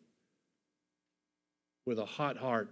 with 1.86 2.00
a 2.00 2.06
hot 2.06 2.38
heart 2.38 2.70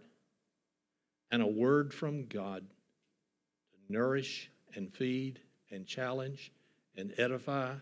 and 1.31 1.41
a 1.41 1.47
word 1.47 1.93
from 1.93 2.25
God 2.25 2.63
to 2.63 3.93
nourish 3.93 4.49
and 4.75 4.93
feed 4.93 5.39
and 5.71 5.85
challenge 5.85 6.51
and 6.97 7.13
edify 7.17 7.73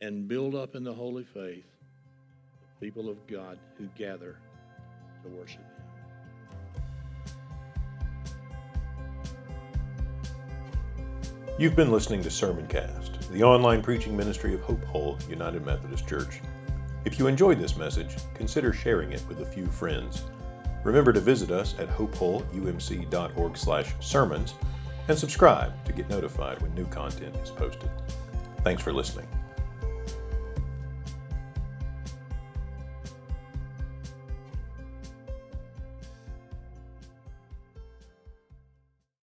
and 0.00 0.28
build 0.28 0.54
up 0.54 0.74
in 0.74 0.84
the 0.84 0.92
holy 0.92 1.24
faith 1.24 1.66
the 2.60 2.86
people 2.86 3.08
of 3.08 3.26
God 3.26 3.58
who 3.76 3.86
gather 3.96 4.38
to 5.22 5.28
worship 5.30 5.60
Him. 5.60 5.88
You've 11.58 11.74
been 11.74 11.90
listening 11.90 12.22
to 12.22 12.28
Sermoncast, 12.28 13.32
the 13.32 13.42
online 13.42 13.82
preaching 13.82 14.16
ministry 14.16 14.54
of 14.54 14.60
Hope 14.60 14.84
Hull 14.84 15.18
United 15.28 15.66
Methodist 15.66 16.06
Church. 16.06 16.40
If 17.04 17.18
you 17.18 17.26
enjoyed 17.26 17.58
this 17.58 17.76
message, 17.76 18.14
consider 18.34 18.72
sharing 18.72 19.12
it 19.12 19.24
with 19.28 19.40
a 19.40 19.46
few 19.46 19.66
friends. 19.66 20.24
Remember 20.84 21.12
to 21.12 21.20
visit 21.20 21.50
us 21.50 21.74
at 21.78 21.88
hopehullumc.org/sermons 21.88 24.54
and 25.08 25.18
subscribe 25.18 25.84
to 25.84 25.92
get 25.92 26.08
notified 26.08 26.62
when 26.62 26.72
new 26.74 26.86
content 26.86 27.36
is 27.42 27.50
posted. 27.50 27.90
Thanks 28.62 28.82
for 28.82 28.92
listening. 28.92 29.26